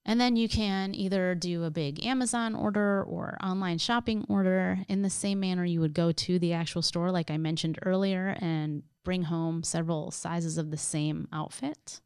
And 0.06 0.20
then 0.20 0.36
you 0.36 0.48
can 0.48 0.94
either 0.94 1.34
do 1.34 1.64
a 1.64 1.70
big 1.70 2.04
Amazon 2.04 2.54
order 2.54 3.02
or 3.02 3.38
online 3.42 3.78
shopping 3.78 4.26
order 4.28 4.80
in 4.86 5.00
the 5.00 5.08
same 5.08 5.40
manner 5.40 5.64
you 5.64 5.80
would 5.80 5.94
go 5.94 6.12
to 6.12 6.38
the 6.38 6.52
actual 6.52 6.82
store, 6.82 7.10
like 7.10 7.30
I 7.30 7.38
mentioned 7.38 7.78
earlier, 7.82 8.36
and 8.40 8.82
bring 9.02 9.22
home 9.22 9.62
several 9.62 10.10
sizes 10.10 10.58
of 10.58 10.70
the 10.70 10.76
same 10.76 11.26
outfit. 11.32 12.00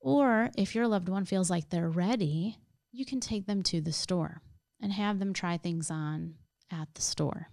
Or 0.00 0.50
if 0.56 0.74
your 0.74 0.86
loved 0.86 1.08
one 1.08 1.24
feels 1.24 1.50
like 1.50 1.68
they're 1.68 1.90
ready, 1.90 2.58
you 2.92 3.04
can 3.04 3.18
take 3.18 3.46
them 3.46 3.62
to 3.64 3.80
the 3.80 3.92
store 3.92 4.40
and 4.80 4.92
have 4.92 5.18
them 5.18 5.32
try 5.32 5.56
things 5.56 5.90
on 5.90 6.34
at 6.70 6.94
the 6.94 7.02
store. 7.02 7.48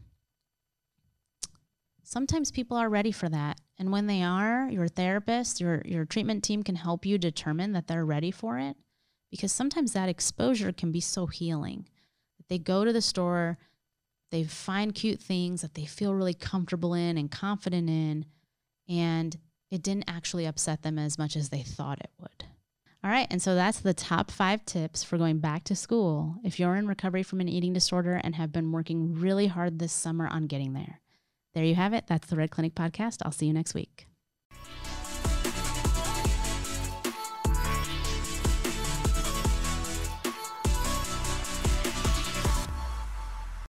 Sometimes 2.04 2.52
people 2.52 2.78
are 2.78 2.90
ready 2.90 3.12
for 3.12 3.30
that. 3.30 3.60
And 3.80 3.92
when 3.92 4.08
they 4.08 4.22
are, 4.22 4.70
your 4.70 4.88
therapist, 4.88 5.60
your, 5.60 5.82
your 5.86 6.06
treatment 6.06 6.44
team 6.44 6.62
can 6.62 6.76
help 6.76 7.06
you 7.06 7.18
determine 7.18 7.72
that 7.72 7.88
they're 7.88 8.06
ready 8.06 8.32
for 8.32 8.60
it 8.60 8.78
because 9.32 9.52
sometimes 9.52 9.94
that 9.94 10.10
exposure 10.10 10.72
can 10.72 10.92
be 10.92 11.00
so 11.00 11.26
healing. 11.26 11.88
They 12.50 12.60
go 12.60 12.86
to 12.86 12.94
the 12.94 13.02
store, 13.02 13.58
they 14.30 14.44
find 14.44 14.94
cute 14.94 15.20
things 15.20 15.62
that 15.62 15.74
they 15.74 15.86
feel 15.86 16.14
really 16.14 16.34
comfortable 16.34 16.94
in 16.94 17.18
and 17.18 17.32
confident 17.32 17.90
in, 17.90 18.26
and 18.88 19.36
it 19.72 19.82
didn't 19.82 20.08
actually 20.08 20.46
upset 20.46 20.84
them 20.84 21.00
as 21.00 21.18
much 21.18 21.36
as 21.36 21.50
they 21.50 21.64
thought 21.64 22.00
it 22.00 22.12
would. 22.20 22.46
All 23.04 23.10
right, 23.10 23.28
and 23.32 23.42
so 23.42 23.56
that's 23.56 23.80
the 23.80 23.94
top 23.94 24.30
five 24.30 24.66
tips 24.66 25.04
for 25.04 25.18
going 25.18 25.40
back 25.40 25.64
to 25.66 25.76
school 25.76 26.36
if 26.44 26.60
you're 26.60 26.76
in 26.76 26.88
recovery 26.88 27.24
from 27.24 27.42
an 27.42 27.50
eating 27.50 27.74
disorder 27.74 28.22
and 28.24 28.36
have 28.36 28.52
been 28.52 28.72
working 28.72 29.14
really 29.14 29.48
hard 29.48 29.80
this 29.80 29.94
summer 29.94 30.28
on 30.28 30.48
getting 30.48 30.74
there. 30.74 31.02
There 31.54 31.64
you 31.64 31.76
have 31.76 31.94
it. 31.94 32.06
That's 32.08 32.28
the 32.28 32.36
Red 32.36 32.52
Clinic 32.52 32.74
podcast. 32.74 33.18
I'll 33.24 33.32
see 33.32 33.46
you 33.46 33.54
next 33.54 33.74
week. 33.76 34.08